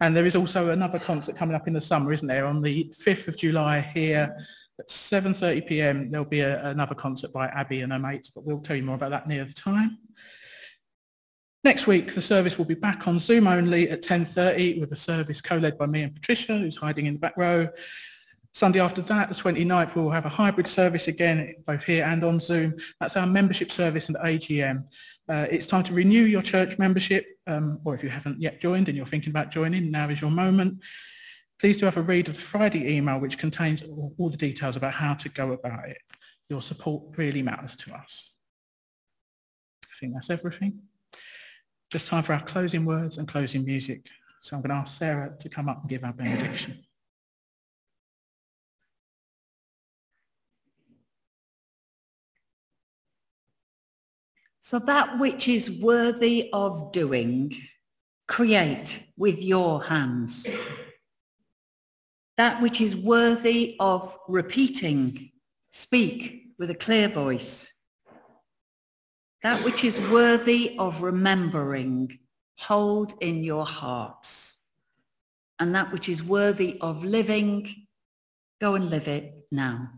And 0.00 0.16
there 0.16 0.26
is 0.26 0.36
also 0.36 0.70
another 0.70 0.98
concert 0.98 1.36
coming 1.36 1.54
up 1.54 1.66
in 1.66 1.74
the 1.74 1.80
summer, 1.80 2.12
isn't 2.12 2.26
there? 2.26 2.46
On 2.46 2.62
the 2.62 2.92
5th 3.04 3.28
of 3.28 3.36
July 3.36 3.80
here 3.80 4.34
at 4.78 4.88
7.30 4.88 5.66
p.m. 5.66 6.10
There'll 6.10 6.24
be 6.24 6.40
a, 6.40 6.64
another 6.66 6.94
concert 6.94 7.32
by 7.32 7.46
Abby 7.48 7.80
and 7.80 7.92
her 7.92 7.98
mates, 7.98 8.30
but 8.30 8.44
we'll 8.44 8.60
tell 8.60 8.76
you 8.76 8.82
more 8.82 8.94
about 8.94 9.10
that 9.10 9.28
near 9.28 9.44
the 9.44 9.52
time. 9.52 9.98
Next 11.62 11.86
week, 11.86 12.14
the 12.14 12.22
service 12.22 12.56
will 12.56 12.64
be 12.64 12.74
back 12.74 13.06
on 13.06 13.18
Zoom 13.18 13.46
only 13.46 13.90
at 13.90 14.02
10.30 14.02 14.80
with 14.80 14.92
a 14.92 14.96
service 14.96 15.42
co-led 15.42 15.76
by 15.76 15.86
me 15.86 16.02
and 16.02 16.14
Patricia, 16.14 16.56
who's 16.56 16.76
hiding 16.76 17.06
in 17.06 17.14
the 17.14 17.20
back 17.20 17.34
row. 17.36 17.68
Sunday 18.52 18.80
after 18.80 19.00
that, 19.02 19.28
the 19.28 19.34
29th, 19.34 19.94
we'll 19.94 20.10
have 20.10 20.26
a 20.26 20.30
hybrid 20.30 20.66
service 20.66 21.06
again, 21.08 21.54
both 21.66 21.84
here 21.84 22.04
and 22.04 22.24
on 22.24 22.40
Zoom. 22.40 22.74
That's 22.98 23.16
our 23.16 23.26
membership 23.26 23.70
service 23.70 24.08
and 24.08 24.16
AGM. 24.18 24.84
Uh, 25.28 25.46
it's 25.50 25.66
time 25.66 25.84
to 25.84 25.92
renew 25.92 26.24
your 26.24 26.42
church 26.42 26.76
membership, 26.76 27.24
um, 27.46 27.78
or 27.84 27.94
if 27.94 28.02
you 28.02 28.08
haven't 28.08 28.40
yet 28.40 28.60
joined 28.60 28.88
and 28.88 28.96
you're 28.96 29.06
thinking 29.06 29.30
about 29.30 29.52
joining, 29.52 29.90
now 29.90 30.08
is 30.08 30.20
your 30.20 30.30
moment. 30.30 30.80
Please 31.60 31.78
do 31.78 31.84
have 31.84 31.96
a 31.96 32.02
read 32.02 32.28
of 32.28 32.34
the 32.34 32.40
Friday 32.40 32.96
email, 32.96 33.20
which 33.20 33.38
contains 33.38 33.82
all, 33.82 34.12
all 34.18 34.30
the 34.30 34.36
details 34.36 34.76
about 34.76 34.94
how 34.94 35.14
to 35.14 35.28
go 35.28 35.52
about 35.52 35.88
it. 35.88 35.98
Your 36.48 36.60
support 36.60 37.16
really 37.16 37.42
matters 37.42 37.76
to 37.76 37.94
us. 37.94 38.32
I 39.84 39.94
think 40.00 40.14
that's 40.14 40.30
everything. 40.30 40.80
Just 41.90 42.06
time 42.06 42.24
for 42.24 42.32
our 42.32 42.42
closing 42.42 42.84
words 42.84 43.18
and 43.18 43.28
closing 43.28 43.64
music. 43.64 44.08
So 44.42 44.56
I'm 44.56 44.62
going 44.62 44.70
to 44.70 44.76
ask 44.76 44.98
Sarah 44.98 45.32
to 45.38 45.48
come 45.48 45.68
up 45.68 45.82
and 45.82 45.88
give 45.88 46.02
our 46.02 46.12
benediction. 46.12 46.82
So 54.70 54.78
that 54.78 55.18
which 55.18 55.48
is 55.48 55.68
worthy 55.68 56.48
of 56.52 56.92
doing, 56.92 57.56
create 58.28 59.02
with 59.16 59.42
your 59.42 59.82
hands. 59.82 60.46
That 62.36 62.62
which 62.62 62.80
is 62.80 62.94
worthy 62.94 63.74
of 63.80 64.16
repeating, 64.28 65.32
speak 65.72 66.52
with 66.56 66.70
a 66.70 66.76
clear 66.76 67.08
voice. 67.08 67.68
That 69.42 69.64
which 69.64 69.82
is 69.82 69.98
worthy 69.98 70.78
of 70.78 71.02
remembering, 71.02 72.20
hold 72.60 73.14
in 73.20 73.42
your 73.42 73.66
hearts. 73.66 74.56
And 75.58 75.74
that 75.74 75.90
which 75.90 76.08
is 76.08 76.22
worthy 76.22 76.78
of 76.80 77.02
living, 77.02 77.74
go 78.60 78.76
and 78.76 78.88
live 78.88 79.08
it 79.08 79.34
now. 79.50 79.90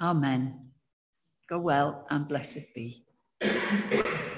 Amen. 0.00 0.70
Go 1.50 1.58
well 1.58 2.06
and 2.08 2.26
blessed 2.26 2.72
be. 2.74 3.05
Thank 3.40 3.92
you. 3.92 4.02